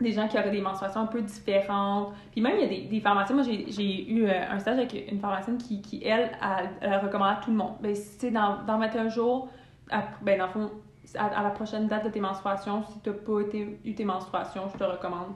des 0.00 0.12
gens 0.12 0.28
qui 0.28 0.38
auraient 0.38 0.50
des 0.52 0.60
menstruations 0.60 1.00
un 1.00 1.06
peu 1.06 1.20
différentes. 1.22 2.12
Puis 2.30 2.40
même, 2.40 2.54
il 2.58 2.62
y 2.62 2.64
a 2.64 2.68
des, 2.68 2.80
des 2.82 3.00
pharmaciens. 3.00 3.34
Moi, 3.34 3.44
j'ai 3.44 4.08
eu 4.10 4.24
euh, 4.26 4.32
un 4.50 4.58
stage 4.60 4.78
avec 4.78 5.10
une 5.10 5.18
pharmacienne 5.18 5.58
qui, 5.58 5.80
qui 5.82 6.04
elle, 6.04 6.30
elle, 6.42 6.70
elle 6.82 7.00
recommande 7.00 7.30
à 7.30 7.40
tout 7.42 7.50
le 7.50 7.56
monde. 7.56 7.72
Ben, 7.80 7.94
c'est 7.94 8.30
dans, 8.30 8.62
dans 8.66 8.78
21 8.78 9.08
jours, 9.08 9.48
à- 9.90 10.04
ben, 10.22 10.38
dans 10.38 10.46
le 10.46 10.52
fond, 10.52 10.70
à, 11.18 11.24
à 11.26 11.42
la 11.42 11.50
prochaine 11.50 11.88
date 11.88 12.04
de 12.04 12.10
tes 12.10 12.20
menstruations, 12.20 12.84
si 12.92 13.00
tu 13.00 13.08
n'as 13.10 13.16
pas 13.16 13.40
été, 13.40 13.78
eu 13.84 13.94
tes 13.94 14.04
menstruations, 14.04 14.68
je 14.72 14.78
te 14.78 14.84
recommande. 14.84 15.28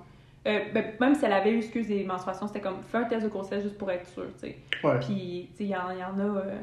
Euh, 0.47 0.61
ben, 0.73 0.85
même 1.01 1.15
si 1.15 1.25
elle 1.25 1.33
avait 1.35 1.53
eu, 1.53 1.59
excuse, 1.59 1.87
des 1.89 2.03
menstruations, 2.05 2.47
c'était 2.47 2.61
comme 2.61 2.83
fais 2.83 2.99
un 2.99 3.05
test 3.05 3.25
de 3.25 3.29
grossesse 3.29 3.63
juste 3.63 3.77
pour 3.77 3.91
être 3.91 4.07
sûr, 4.07 4.27
tu 4.35 4.49
sais. 4.49 4.59
Ouais. 4.83 4.99
Puis, 5.01 5.49
tu 5.53 5.57
sais, 5.59 5.65
il 5.65 5.67
y, 5.67 5.71
y 5.71 5.77
en 5.77 6.19
a 6.19 6.23
euh, 6.23 6.57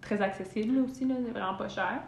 très 0.00 0.20
accessibles 0.20 0.74
là, 0.76 0.82
aussi, 0.82 1.04
là, 1.04 1.14
c'est 1.24 1.30
vraiment 1.30 1.54
pas 1.54 1.68
cher. 1.68 2.00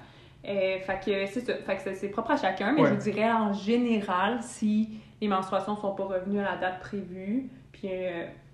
Euh, 0.44 0.78
fait 0.80 1.00
que 1.04 1.26
c'est 1.26 1.40
ça. 1.40 1.54
Fait 1.54 1.76
que 1.76 1.94
c'est- 1.94 2.08
propre 2.08 2.32
à 2.32 2.36
chacun, 2.36 2.72
mais 2.72 2.82
Ouais. 2.82 2.88
je 2.90 2.94
dirais 2.94 3.30
en 3.30 3.52
général, 3.52 4.38
si 4.42 4.98
les 5.20 5.28
menstruations 5.28 5.76
sont 5.76 5.94
pas 5.94 6.04
revenues 6.04 6.40
à 6.40 6.44
la 6.52 6.56
date 6.56 6.80
prévue, 6.80 7.48
puis 7.72 7.88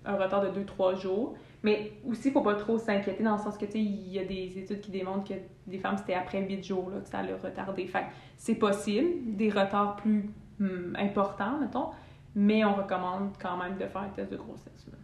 un 0.05 0.15
retard 0.17 0.41
de 0.41 0.49
2-3 0.49 0.95
jours. 0.95 1.35
Mais 1.63 1.93
aussi, 2.07 2.27
il 2.27 2.31
faut 2.31 2.41
pas 2.41 2.53
trop 2.55 2.77
s'inquiéter 2.77 3.23
dans 3.23 3.37
le 3.37 3.41
sens 3.41 3.57
que, 3.57 3.65
tu 3.65 3.71
sais, 3.71 3.79
il 3.79 4.11
y 4.13 4.19
a 4.19 4.23
des 4.23 4.53
études 4.59 4.81
qui 4.81 4.91
démontrent 4.91 5.27
que 5.27 5.33
des 5.65 5.79
femmes, 5.79 5.97
c'était 5.97 6.13
après 6.13 6.41
8 6.41 6.63
jours 6.63 6.91
là, 6.91 6.99
que 6.99 7.07
ça 7.09 7.23
l'a 7.23 7.35
retardé. 7.43 7.87
Fait 7.87 8.01
que 8.01 8.05
c'est 8.37 8.53
possible, 8.55 9.35
des 9.35 9.49
retards 9.49 9.95
plus 9.95 10.29
hum, 10.61 10.95
importants, 10.99 11.57
mettons, 11.59 11.87
mais 12.35 12.63
on 12.65 12.73
recommande 12.75 13.29
quand 13.41 13.57
même 13.57 13.73
de 13.75 13.85
faire 13.85 14.01
un 14.01 14.09
test 14.15 14.31
de 14.31 14.37
grossesse. 14.37 14.85
là. 14.91 14.97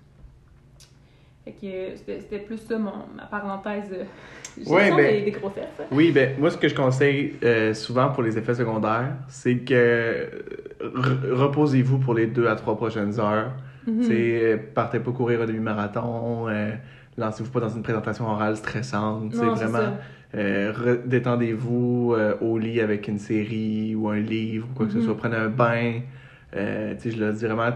Fait 1.45 1.53
que 1.53 1.65
euh, 1.65 1.95
c'était 2.19 2.37
plus 2.39 2.57
ça 2.57 2.77
mon, 2.77 2.91
ma 3.15 3.25
parenthèse 3.25 3.89
euh, 3.91 4.03
Ouais, 4.67 4.91
ben- 4.91 4.97
des, 4.97 5.21
des 5.23 5.31
grossesses. 5.31 5.63
Oui, 5.91 6.11
ben 6.11 6.37
moi 6.39 6.51
ce 6.51 6.57
que 6.57 6.67
je 6.67 6.75
conseille 6.75 7.35
euh, 7.43 7.73
souvent 7.73 8.09
pour 8.09 8.21
les 8.21 8.37
effets 8.37 8.53
secondaires, 8.53 9.13
c'est 9.27 9.57
que 9.59 10.29
re- 10.81 11.31
reposez-vous 11.31 11.97
pour 11.99 12.13
les 12.13 12.27
deux 12.27 12.47
à 12.47 12.55
trois 12.55 12.75
prochaines 12.77 13.19
heures. 13.19 13.53
Euh, 13.87 14.57
partez 14.75 14.99
pas 14.99 15.11
courir 15.11 15.41
un 15.41 15.45
demi-marathon, 15.47 16.47
euh, 16.49 16.71
lancez-vous 17.17 17.49
pas 17.49 17.61
dans 17.61 17.69
une 17.69 17.81
présentation 17.81 18.27
orale 18.27 18.55
stressante. 18.57 19.33
C'est 19.33 19.45
vraiment, 19.47 19.95
détendez-vous 21.05 22.15
au 22.41 22.57
lit 22.59 22.79
avec 22.81 23.07
une 23.07 23.17
série 23.17 23.95
ou 23.95 24.09
un 24.09 24.19
livre 24.19 24.67
ou 24.71 24.75
quoi 24.75 24.85
que 24.85 24.91
ce 24.91 24.97
Mhm. 24.99 25.05
soit. 25.05 25.17
Prenez 25.17 25.35
un 25.37 25.49
bain. 25.49 26.01
Euh, 26.55 26.95
je 27.03 27.17
leur 27.17 27.33
dis 27.33 27.45
vraiment, 27.45 27.69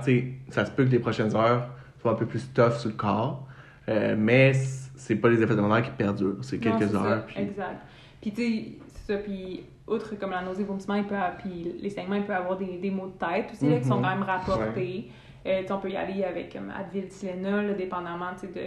ça 0.49 0.65
se 0.65 0.71
peut 0.71 0.85
que 0.85 0.89
les 0.89 0.99
prochaines 0.99 1.35
heures 1.35 1.69
soient 2.01 2.11
un 2.11 2.15
peu 2.15 2.25
plus 2.25 2.45
tough 2.53 2.73
sur 2.73 2.89
le 2.89 2.95
corps, 2.95 3.47
euh, 3.89 4.15
mais 4.17 4.53
c'est 4.53 5.15
pas 5.15 5.29
les 5.29 5.41
effets 5.41 5.53
secondaires 5.53 5.81
qui 5.83 5.91
perdurent. 5.91 6.37
C'est 6.43 6.57
Non, 6.57 6.77
quelques 6.77 6.91
c'est 6.91 6.97
ça, 6.97 7.03
heures. 7.03 7.25
puis- 7.25 7.39
Exact. 7.41 7.81
Puis, 8.21 8.31
tu 8.31 8.41
sais, 8.41 8.65
c'est 8.93 9.13
ça. 9.13 9.19
Puis, 9.19 9.63
outre 9.87 10.15
comme 10.15 10.31
la 10.31 10.41
nausée, 10.41 10.63
vomissement, 10.63 10.95
il 10.95 11.03
peut, 11.05 11.15
puis 11.39 11.75
les 11.79 11.89
segments, 11.89 12.15
il 12.15 12.23
peut 12.25 12.33
avoir 12.35 12.57
des, 12.57 12.77
des 12.77 12.89
maux 12.91 13.07
de 13.07 13.13
tête 13.25 13.47
aussi, 13.53 13.69
là, 13.69 13.77
qui 13.77 13.85
sont 13.85 13.97
Mhm. 13.97 14.01
quand 14.01 14.09
même 14.09 14.23
rapportés. 14.23 15.11
Euh, 15.45 15.61
tu 15.61 15.67
sais, 15.67 15.73
on 15.73 15.77
peut 15.79 15.91
y 15.91 15.95
aller 15.95 16.23
avec 16.23 16.51
comme 16.53 16.71
Advil, 16.71 17.07
Tylenol, 17.07 17.67
là, 17.67 17.73
dépendamment, 17.73 18.31
de 18.41 18.61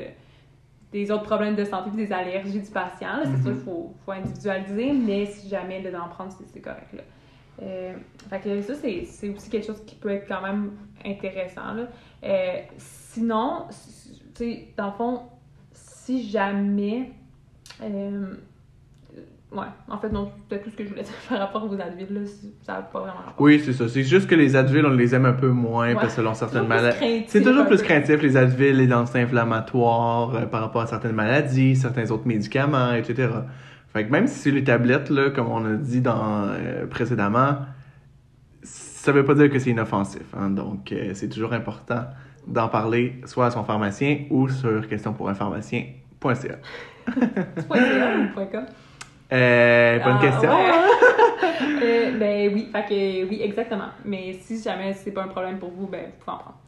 des 0.90 1.10
autres 1.10 1.24
problèmes 1.24 1.54
de 1.54 1.64
santé 1.64 1.90
puis 1.94 2.06
des 2.06 2.12
allergies 2.12 2.60
du 2.60 2.70
patient. 2.70 3.18
C'est 3.24 3.28
Mhm. 3.30 3.42
sûr 3.42 3.52
qu'il 3.52 3.60
faut, 3.62 3.94
faut 4.06 4.12
individualiser, 4.12 4.92
mais 4.92 5.26
si 5.26 5.46
jamais 5.48 5.82
d'en 5.82 6.08
prendre, 6.08 6.32
c'est 6.32 6.46
c'est 6.46 6.60
correct. 6.60 6.94
Là. 6.94 7.02
Euh, 7.62 7.92
fait 8.30 8.40
que 8.40 8.62
ça, 8.62 8.74
c'est 8.74 9.04
c'est 9.04 9.28
aussi 9.30 9.50
quelque 9.50 9.66
chose 9.66 9.82
qui 9.86 9.96
peut 9.96 10.10
être 10.10 10.28
quand 10.28 10.42
même 10.42 10.70
intéressant. 11.04 11.74
Là. 11.74 11.88
Euh, 12.24 12.56
sinon, 12.76 13.64
tu 14.34 14.44
sais, 14.44 14.68
dans 14.76 14.86
le 14.86 14.92
fond, 14.92 15.22
si 15.72 16.28
jamais. 16.28 17.10
euh, 17.82 18.34
ouais, 19.52 19.66
en 19.88 19.98
fait, 19.98 20.10
non, 20.10 20.30
c'est 20.48 20.62
tout 20.62 20.70
ce 20.70 20.76
que 20.76 20.84
je 20.84 20.90
voulais 20.90 21.02
dire 21.02 21.12
par 21.28 21.38
rapport 21.40 21.64
aux 21.68 21.74
Advil, 21.80 22.06
là, 22.10 22.20
ça 22.62 22.72
n'a 22.74 22.82
pas 22.82 23.00
vraiment 23.00 23.16
rapport. 23.26 23.34
Oui, 23.40 23.60
c'est 23.64 23.72
ça. 23.72 23.88
C'est 23.88 24.02
juste 24.04 24.28
que 24.28 24.34
les 24.36 24.54
Advil, 24.54 24.86
on 24.86 24.90
les 24.90 25.14
aime 25.14 25.26
un 25.26 25.32
peu 25.32 25.48
moins 25.48 25.88
Ouais. 25.88 25.94
parce 25.94 26.08
que 26.08 26.12
selon 26.20 26.34
certaines 26.34 26.66
maladies. 26.68 27.24
C'est 27.28 27.42
toujours 27.42 27.66
plus 27.66 27.82
craintif, 27.82 28.22
les 28.22 28.36
Advil, 28.36 28.76
les 28.76 28.92
anti-inflammatoires 28.92 30.48
par 30.48 30.60
rapport 30.60 30.82
à 30.82 30.86
certaines 30.86 31.12
maladies, 31.16 31.74
certains 31.76 32.08
autres 32.10 32.26
médicaments, 32.26 32.92
etc. 32.94 33.28
Fait 33.92 34.04
que 34.06 34.10
même 34.10 34.26
si 34.26 34.38
c'est 34.38 34.50
les 34.50 34.64
tablettes, 34.64 35.10
là, 35.10 35.30
comme 35.30 35.48
on 35.50 35.64
a 35.64 35.74
dit 35.74 36.00
dans, 36.00 36.48
euh, 36.48 36.86
précédemment, 36.86 37.56
ça 38.62 39.12
veut 39.12 39.24
pas 39.24 39.34
dire 39.34 39.50
que 39.50 39.58
c'est 39.58 39.70
inoffensif. 39.70 40.22
Hein, 40.36 40.50
donc, 40.50 40.92
euh, 40.92 41.12
c'est 41.14 41.28
toujours 41.28 41.52
important 41.52 42.04
d'en 42.46 42.68
parler 42.68 43.20
soit 43.24 43.46
à 43.46 43.50
son 43.50 43.64
pharmacien 43.64 44.24
ou 44.30 44.48
sur 44.48 44.86
questionpourinpharmacien.ca. 44.88 46.34
C'est 46.34 47.68
pas 47.68 47.76
idéal 47.78 48.20
ou 48.20 48.34
point 48.34 48.46
.com? 48.46 48.64
Euh, 49.32 49.98
bonne 49.98 50.16
Ah, 50.18 50.20
question. 50.20 50.50
ouais. 50.50 50.72
Euh, 51.82 52.18
ben 52.18 52.52
oui, 52.52 52.68
fait 52.72 52.82
que 52.88 53.28
oui, 53.28 53.40
exactement. 53.42 53.88
Mais 54.04 54.32
si 54.40 54.60
jamais 54.60 54.92
c'est 54.94 55.12
pas 55.12 55.22
un 55.22 55.28
problème 55.28 55.58
pour 55.58 55.70
vous, 55.70 55.86
ben 55.86 56.06
vous 56.06 56.24
pouvez 56.24 56.32
en 56.32 56.38
prendre. 56.38 56.58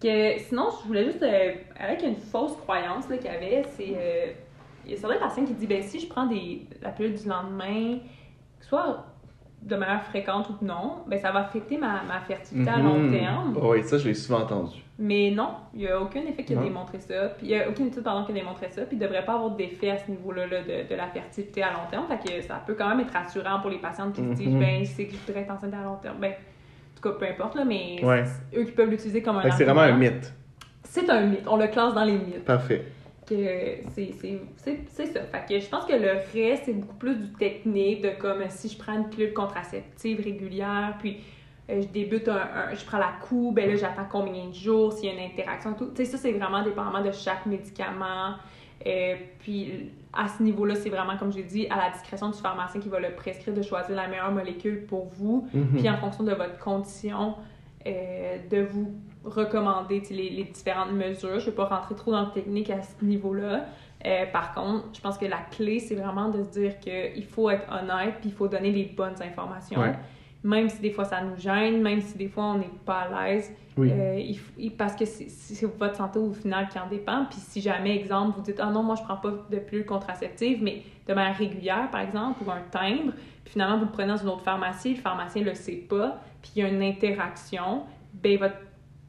Que, 0.00 0.38
sinon, 0.48 0.68
je 0.82 0.86
voulais 0.86 1.04
juste, 1.06 1.22
euh, 1.22 1.52
avec 1.78 2.02
une 2.02 2.16
fausse 2.16 2.56
croyance 2.56 3.06
qu'il 3.06 3.24
y 3.24 3.28
avait, 3.28 3.62
c'est. 3.76 4.36
Il 4.90 4.94
y 4.94 4.98
a 4.98 5.00
certains 5.00 5.18
patients 5.18 5.44
qui 5.44 5.54
disent, 5.54 5.68
ben 5.68 5.82
si 5.82 6.00
je 6.00 6.08
prends 6.08 6.26
des, 6.26 6.66
la 6.82 6.90
pilule 6.90 7.14
du 7.14 7.28
lendemain, 7.28 7.98
soit 8.60 9.06
de 9.62 9.76
manière 9.76 10.02
fréquente 10.04 10.48
ou 10.50 10.64
non, 10.64 11.02
ben 11.06 11.18
ça 11.18 11.30
va 11.32 11.40
affecter 11.40 11.76
ma, 11.76 12.02
ma 12.08 12.20
fertilité 12.26 12.68
à 12.70 12.78
long 12.78 12.98
Mhm. 12.98 13.12
terme. 13.12 13.58
Oui, 13.62 13.82
ça, 13.84 13.98
je 13.98 14.08
l'ai 14.08 14.14
souvent 14.14 14.40
entendu. 14.40 14.82
Mais 14.98 15.30
non, 15.30 15.50
il 15.74 15.80
n'y 15.80 15.86
a 15.88 16.00
aucun 16.00 16.20
effet 16.22 16.44
qui 16.44 16.54
a 16.54 16.56
Non. 16.56 16.62
démontré 16.62 16.98
ça. 16.98 17.28
Puis 17.36 17.46
il 17.46 17.48
n'y 17.50 17.56
a 17.60 17.68
aucune 17.68 17.86
étude 17.88 18.02
pardon, 18.02 18.24
qui 18.24 18.32
a 18.32 18.34
démontré 18.34 18.68
ça. 18.70 18.82
Puis 18.82 18.96
il 18.96 18.98
ne 19.00 19.04
devrait 19.06 19.24
pas 19.24 19.34
avoir 19.34 19.50
d'effet 19.50 19.90
à 19.90 19.98
ce 19.98 20.10
niveau-là 20.10 20.46
là, 20.46 20.62
de, 20.62 20.88
de 20.88 20.94
la 20.94 21.06
fertilité 21.08 21.62
à 21.62 21.70
long 21.72 21.86
terme. 21.90 22.06
Fait 22.08 22.18
que 22.40 22.40
ça 22.42 22.60
peut 22.66 22.74
quand 22.74 22.88
même 22.88 23.00
être 23.00 23.12
rassurant 23.12 23.60
pour 23.60 23.70
les 23.70 23.78
patientes 23.78 24.14
qui 24.14 24.22
se 24.22 24.28
disent 24.34 24.48
Mhm. 24.54 24.58
ben 24.60 24.80
je 24.84 24.90
sais 24.90 25.04
que 25.06 25.12
je 25.12 25.18
voudrais 25.26 25.42
être 25.42 25.52
enceinte 25.52 25.74
à 25.74 25.82
long 25.84 25.96
terme. 26.02 26.16
Ben, 26.20 26.32
en 26.32 27.00
tout 27.02 27.08
cas, 27.08 27.16
peu 27.18 27.26
importe, 27.30 27.54
là, 27.54 27.64
mais 27.64 28.02
Ouais. 28.02 28.24
eux 28.56 28.64
qui 28.64 28.72
peuvent 28.72 28.90
l'utiliser 28.90 29.22
comme 29.22 29.36
un 29.36 29.50
c'est 29.52 29.64
vraiment 29.64 29.80
un 29.82 29.92
mythe. 29.96 30.32
C'est 30.84 31.08
un 31.08 31.20
mythe. 31.22 31.46
On 31.46 31.56
le 31.56 31.66
classe 31.68 31.94
dans 31.94 32.04
les 32.04 32.18
mythes. 32.18 32.44
Parfait. 32.44 32.84
Que 33.30 33.78
c'est, 33.94 35.06
ça. 35.06 35.20
Fait 35.22 35.44
que 35.48 35.60
je 35.60 35.68
pense 35.68 35.84
que 35.84 35.92
le 35.92 36.10
reste, 36.34 36.64
c'est 36.66 36.72
beaucoup 36.72 36.96
plus 36.96 37.14
du 37.16 37.32
technique, 37.34 38.02
de 38.02 38.10
comme 38.20 38.42
si 38.48 38.68
je 38.68 38.76
prends 38.76 38.94
une 38.96 39.08
pilule 39.08 39.32
contraceptive 39.32 40.20
régulière, 40.22 40.96
puis 40.98 41.18
euh, 41.70 41.80
je 41.80 41.86
débute 41.86 42.26
un, 42.28 42.36
un- 42.38 42.74
je 42.74 42.84
prends 42.84 42.98
la 42.98 43.12
coupe, 43.22 43.54
ben 43.54 43.68
là 43.70 43.76
j'attends 43.76 44.06
combien 44.10 44.48
de 44.48 44.52
jours, 44.54 44.92
s'il 44.92 45.06
y 45.06 45.08
a 45.10 45.14
une 45.14 45.30
interaction, 45.32 45.74
tout. 45.74 45.86
Tu 45.94 46.04
sais, 46.04 46.04
ça 46.06 46.18
c'est 46.18 46.32
vraiment 46.32 46.62
dépendamment 46.64 47.02
de 47.04 47.12
chaque 47.12 47.46
médicament. 47.46 48.34
Euh, 48.86 49.14
puis 49.38 49.90
à 50.12 50.26
ce 50.26 50.42
niveau-là, 50.42 50.74
c'est 50.74 50.88
vraiment, 50.88 51.16
comme 51.18 51.32
j'ai 51.32 51.42
dit, 51.44 51.66
à 51.68 51.76
la 51.76 51.90
discrétion 51.90 52.30
du 52.30 52.38
pharmacien 52.38 52.80
qui 52.80 52.88
va 52.88 52.98
le 52.98 53.14
prescrire 53.14 53.54
de 53.54 53.62
choisir 53.62 53.94
la 53.94 54.08
meilleure 54.08 54.32
molécule 54.32 54.86
pour 54.86 55.06
vous 55.06 55.46
Mhm. 55.54 55.78
puis 55.78 55.88
en 55.88 55.98
fonction 55.98 56.24
de 56.24 56.32
votre 56.32 56.58
condition, 56.58 57.34
euh, 57.86 58.38
de 58.50 58.62
vous 58.62 58.92
recommander 59.24 60.02
les, 60.10 60.30
les 60.30 60.44
différentes 60.44 60.92
mesures. 60.92 61.38
Je 61.40 61.46
ne 61.46 61.50
vais 61.50 61.56
pas 61.56 61.66
rentrer 61.66 61.94
trop 61.94 62.12
dans 62.12 62.22
le 62.26 62.30
technique 62.32 62.70
à 62.70 62.82
ce 62.82 63.04
niveau-là. 63.04 63.64
Euh, 64.06 64.24
par 64.32 64.54
contre, 64.54 64.86
je 64.94 65.00
pense 65.00 65.18
que 65.18 65.26
la 65.26 65.38
clé, 65.50 65.78
c'est 65.78 65.94
vraiment 65.94 66.28
de 66.30 66.42
se 66.42 66.48
dire 66.48 66.78
qu'il 66.80 67.24
faut 67.24 67.50
être 67.50 67.66
honnête 67.70 68.14
puis 68.20 68.30
il 68.30 68.32
faut 68.34 68.48
donner 68.48 68.70
les 68.72 68.84
bonnes 68.84 69.20
informations. 69.22 69.80
Ouais. 69.80 69.94
Même 70.42 70.70
si 70.70 70.80
des 70.80 70.90
fois 70.90 71.04
ça 71.04 71.20
nous 71.22 71.36
gêne, 71.36 71.82
même 71.82 72.00
si 72.00 72.16
des 72.16 72.28
fois 72.28 72.44
on 72.44 72.58
n'est 72.58 72.70
pas 72.86 73.00
à 73.10 73.26
l'aise, 73.28 73.54
Oui. 73.76 73.90
euh, 73.92 74.14
il 74.18 74.36
f- 74.36 74.52
il- 74.56 74.70
parce 74.74 74.96
que 74.96 75.04
c'est- 75.04 75.28
c'est 75.28 75.66
votre 75.66 75.96
santé 75.96 76.18
au 76.18 76.32
final 76.32 76.66
qui 76.68 76.78
en 76.78 76.86
dépend. 76.88 77.26
Puis 77.26 77.40
si 77.40 77.60
jamais, 77.60 77.94
exemple, 77.96 78.36
vous 78.38 78.42
dites 78.42 78.58
Ah 78.58 78.70
non, 78.70 78.82
moi 78.82 78.94
je 78.94 79.02
prends 79.02 79.16
pas 79.18 79.32
de 79.50 79.58
pilule 79.58 79.84
contraceptive, 79.84 80.62
mais 80.62 80.80
de 81.06 81.12
manière 81.12 81.36
régulière, 81.36 81.90
par 81.90 82.00
exemple, 82.00 82.42
ou 82.46 82.50
un 82.50 82.62
timbre, 82.70 83.12
puis 83.44 83.52
finalement 83.52 83.76
vous 83.76 83.84
le 83.84 83.90
prenez 83.90 84.08
dans 84.08 84.16
une 84.16 84.28
autre 84.30 84.44
pharmacie, 84.44 84.94
le 84.94 85.00
pharmacien 85.02 85.42
le 85.42 85.54
sait 85.54 85.72
pas, 85.76 86.18
puis 86.40 86.52
il 86.56 86.62
y 86.62 86.64
a 86.64 86.68
une 86.68 86.82
interaction, 86.82 87.82
ben 88.14 88.38
votre 88.38 88.56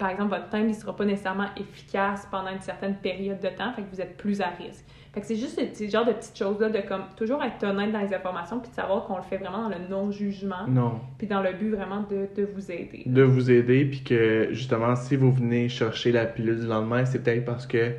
par 0.02 0.10
exemple, 0.10 0.32
votre 0.36 0.50
timbre 0.50 0.68
ne 0.68 0.74
sera 0.74 0.96
pas 0.96 1.06
nécessairement 1.06 1.46
efficace 1.56 2.28
pendant 2.32 2.50
une 2.52 2.60
certaine 2.62 2.96
période 2.96 3.40
de 3.40 3.48
temps, 3.50 3.72
fait 3.74 3.84
que 3.84 3.88
vous 3.94 4.02
êtes 4.02 4.18
plus 4.18 4.42
à 4.42 4.48
risque. 4.48 4.84
Fait 5.14 5.22
que 5.22 5.28
c'est 5.28 5.36
juste 5.36 5.60
ce 5.76 5.90
genre 5.90 6.06
de 6.06 6.14
petites 6.14 6.38
choses-là, 6.38 6.70
de 6.70 6.80
comme 6.88 7.04
toujours 7.18 7.44
être 7.44 7.64
honnête 7.66 7.92
dans 7.92 8.00
les 8.00 8.14
informations, 8.14 8.60
puis 8.60 8.70
de 8.72 8.76
savoir 8.76 9.04
qu'on 9.06 9.18
le 9.18 9.24
fait 9.24 9.38
vraiment 9.38 9.64
dans 9.64 9.70
le 9.70 9.88
non-jugement, 9.90 10.66
Non. 10.68 11.00
puis 11.18 11.28
dans 11.28 11.42
le 11.42 11.52
but 11.54 11.70
vraiment 11.70 12.02
de, 12.10 12.28
de 12.36 12.48
vous 12.56 12.72
aider. 12.72 13.04
de 13.06 13.22
vous 13.22 13.52
aider, 13.52 13.86
puis 13.86 14.04
que 14.04 14.48
justement, 14.52 14.96
si 14.96 15.16
vous 15.16 15.32
venez 15.32 15.70
chercher 15.70 16.12
la 16.12 16.26
pilule 16.26 16.60
du 16.62 16.66
lendemain, 16.68 17.06
c'est 17.06 17.22
peut-être 17.24 17.46
parce 17.46 17.68
que. 17.68 17.92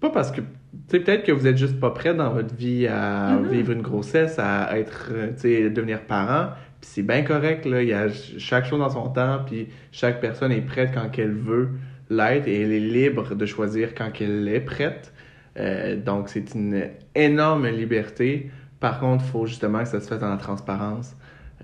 Pas 0.00 0.10
parce 0.10 0.30
que. 0.30 0.40
Tu 0.88 1.00
peut-être 1.00 1.24
que 1.24 1.32
vous 1.32 1.46
êtes 1.46 1.56
juste 1.58 1.78
pas 1.80 1.90
prêt 1.90 2.14
dans 2.14 2.30
votre 2.30 2.54
vie 2.54 2.86
à 2.86 3.30
Mhm. 3.36 3.48
vivre 3.48 3.72
une 3.72 3.82
grossesse, 3.82 4.38
à 4.38 4.78
être. 4.78 5.08
euh, 5.12 5.28
Tu 5.34 5.40
sais, 5.42 5.70
devenir 5.70 6.02
parent. 6.02 6.50
C'est 6.82 7.02
bien 7.02 7.22
correct, 7.22 7.64
là. 7.64 7.82
Il 7.82 7.88
y 7.88 7.92
a 7.92 8.08
ch- 8.08 8.34
chaque 8.38 8.64
chose 8.66 8.80
dans 8.80 8.90
son 8.90 9.08
temps, 9.08 9.40
puis 9.46 9.68
chaque 9.92 10.20
personne 10.20 10.52
est 10.52 10.60
prête 10.60 10.90
quand 10.92 11.08
qu'elle 11.10 11.32
veut 11.32 11.70
l'être, 12.10 12.46
et 12.48 12.62
elle 12.62 12.72
est 12.72 12.80
libre 12.80 13.34
de 13.34 13.46
choisir 13.46 13.94
quand 13.94 14.10
qu'elle 14.10 14.46
est 14.48 14.60
prête. 14.60 15.12
Euh, 15.58 15.96
donc, 15.96 16.28
c'est 16.28 16.54
une 16.54 16.88
énorme 17.14 17.66
liberté. 17.68 18.50
Par 18.80 18.98
contre, 19.00 19.24
il 19.24 19.30
faut 19.30 19.46
justement 19.46 19.80
que 19.80 19.88
ça 19.88 20.00
se 20.00 20.08
fasse 20.08 20.18
dans 20.20 20.30
la 20.30 20.36
transparence 20.38 21.16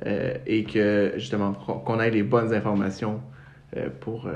euh, 0.06 0.34
et 0.46 0.64
que 0.64 1.12
justement 1.16 1.52
qu'on 1.52 2.00
ait 2.00 2.10
les 2.10 2.22
bonnes 2.22 2.54
informations 2.54 3.20
euh, 3.76 3.88
pour, 4.00 4.28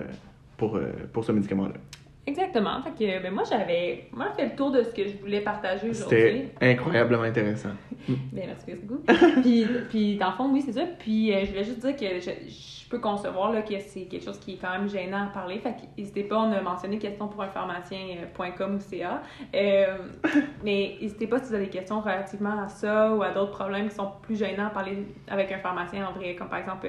pour, 0.56 0.80
pour 1.12 1.24
ce 1.24 1.32
médicament-là. 1.32 1.74
Exactement. 2.26 2.80
Fait 2.82 2.90
que 2.90 3.22
ben, 3.22 3.32
moi 3.32 3.42
j'avais 3.48 4.06
moi 4.12 4.30
fait 4.36 4.44
le 4.44 4.56
tour 4.56 4.70
de 4.70 4.82
ce 4.84 4.90
que 4.90 5.08
je 5.08 5.16
voulais 5.18 5.40
partager 5.40 5.90
aujourd'hui. 5.90 6.18
C'était 6.18 6.52
incroyablement 6.60 7.24
intéressant. 7.24 7.70
Ben, 8.08 8.46
merci, 8.46 8.74
beaucoup. 8.82 9.02
puis, 9.42 9.66
puis, 9.88 10.16
dans 10.16 10.30
le 10.30 10.36
fond, 10.36 10.50
oui, 10.52 10.60
c'est 10.64 10.72
ça. 10.72 10.82
Puis, 10.98 11.32
euh, 11.32 11.40
je 11.44 11.50
voulais 11.50 11.64
juste 11.64 11.80
dire 11.80 11.94
que 11.96 12.20
je, 12.20 12.30
je 12.48 12.88
peux 12.88 12.98
concevoir 12.98 13.52
là, 13.52 13.62
que 13.62 13.74
c'est 13.78 14.02
quelque 14.06 14.24
chose 14.24 14.38
qui 14.38 14.54
est 14.54 14.56
quand 14.56 14.70
même 14.72 14.88
gênant 14.88 15.24
à 15.24 15.26
parler. 15.26 15.58
Fait 15.58 15.70
que 15.70 15.82
n'hésitez 15.96 16.24
pas, 16.24 16.38
on 16.38 16.52
a 16.52 16.60
mentionné 16.60 16.98
question 16.98 17.28
pour 17.28 17.42
un 17.42 17.48
pharmacien.com 17.48 18.74
ou 18.76 18.80
CA. 18.80 19.22
Euh, 19.54 19.96
mais 20.64 20.96
n'hésitez 21.00 21.26
pas 21.26 21.38
si 21.38 21.46
vous 21.48 21.54
avez 21.54 21.64
des 21.66 21.70
questions 21.70 22.00
relativement 22.00 22.62
à 22.62 22.68
ça 22.68 23.12
ou 23.14 23.22
à 23.22 23.30
d'autres 23.30 23.52
problèmes 23.52 23.88
qui 23.88 23.94
sont 23.94 24.10
plus 24.22 24.36
gênants 24.36 24.66
à 24.66 24.70
parler 24.70 24.98
avec 25.28 25.50
un 25.52 25.58
pharmacien 25.58 26.06
en 26.08 26.12
vrai. 26.12 26.34
Comme 26.34 26.48
par 26.48 26.58
exemple, 26.58 26.88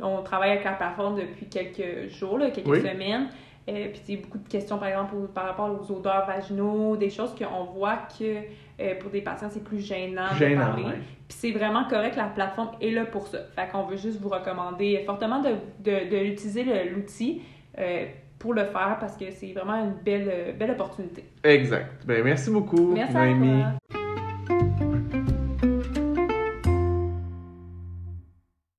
on 0.00 0.22
travaille 0.22 0.50
avec 0.52 0.64
la 0.64 0.72
plateforme 0.72 1.16
depuis 1.16 1.46
quelques 1.46 2.10
jours, 2.10 2.38
là, 2.38 2.50
quelques 2.50 2.66
Oui. 2.68 2.80
semaines. 2.80 3.28
Euh, 3.68 3.88
puis, 3.92 4.00
il 4.08 4.14
y 4.14 4.18
a 4.18 4.22
beaucoup 4.22 4.38
de 4.38 4.48
questions, 4.48 4.78
par 4.78 4.88
exemple, 4.88 5.14
par 5.34 5.44
rapport 5.46 5.68
aux 5.70 5.92
odeurs 5.92 6.24
vaginaux, 6.26 6.96
des 6.96 7.10
choses 7.10 7.34
qu'on 7.34 7.64
voit 7.64 7.98
que 8.18 8.24
euh, 8.80 8.94
pour 9.00 9.10
des 9.10 9.22
patients, 9.22 9.48
c'est 9.50 9.64
plus 9.64 9.80
gênant, 9.80 10.30
de 10.32 10.36
Gênant, 10.38 10.66
parler. 10.66 10.84
ouais. 10.84 10.98
Puis 11.28 11.36
c'est 11.38 11.50
vraiment 11.50 11.84
correct, 11.88 12.14
la 12.16 12.26
plateforme 12.26 12.70
est 12.80 12.90
là 12.92 13.04
pour 13.06 13.26
ça. 13.26 13.38
Fait 13.56 13.66
qu'on 13.72 13.82
veut 13.82 13.96
juste 13.96 14.20
vous 14.20 14.28
recommander 14.28 15.02
fortement 15.04 15.40
de, 15.40 15.50
de, 15.80 16.08
de 16.08 16.16
l'utiliser 16.24 16.64
l'outil 16.90 17.42
euh, 17.78 18.04
pour 18.38 18.54
le 18.54 18.64
faire 18.66 18.98
parce 19.00 19.16
que 19.16 19.30
c'est 19.32 19.52
vraiment 19.52 19.82
une 19.82 19.94
belle, 20.04 20.54
belle 20.56 20.70
opportunité. 20.70 21.24
Exact. 21.42 22.04
Ben, 22.06 22.22
merci 22.22 22.50
beaucoup, 22.50 22.92
Merci 22.94 23.16
à 23.16 23.26
toi. 23.34 24.05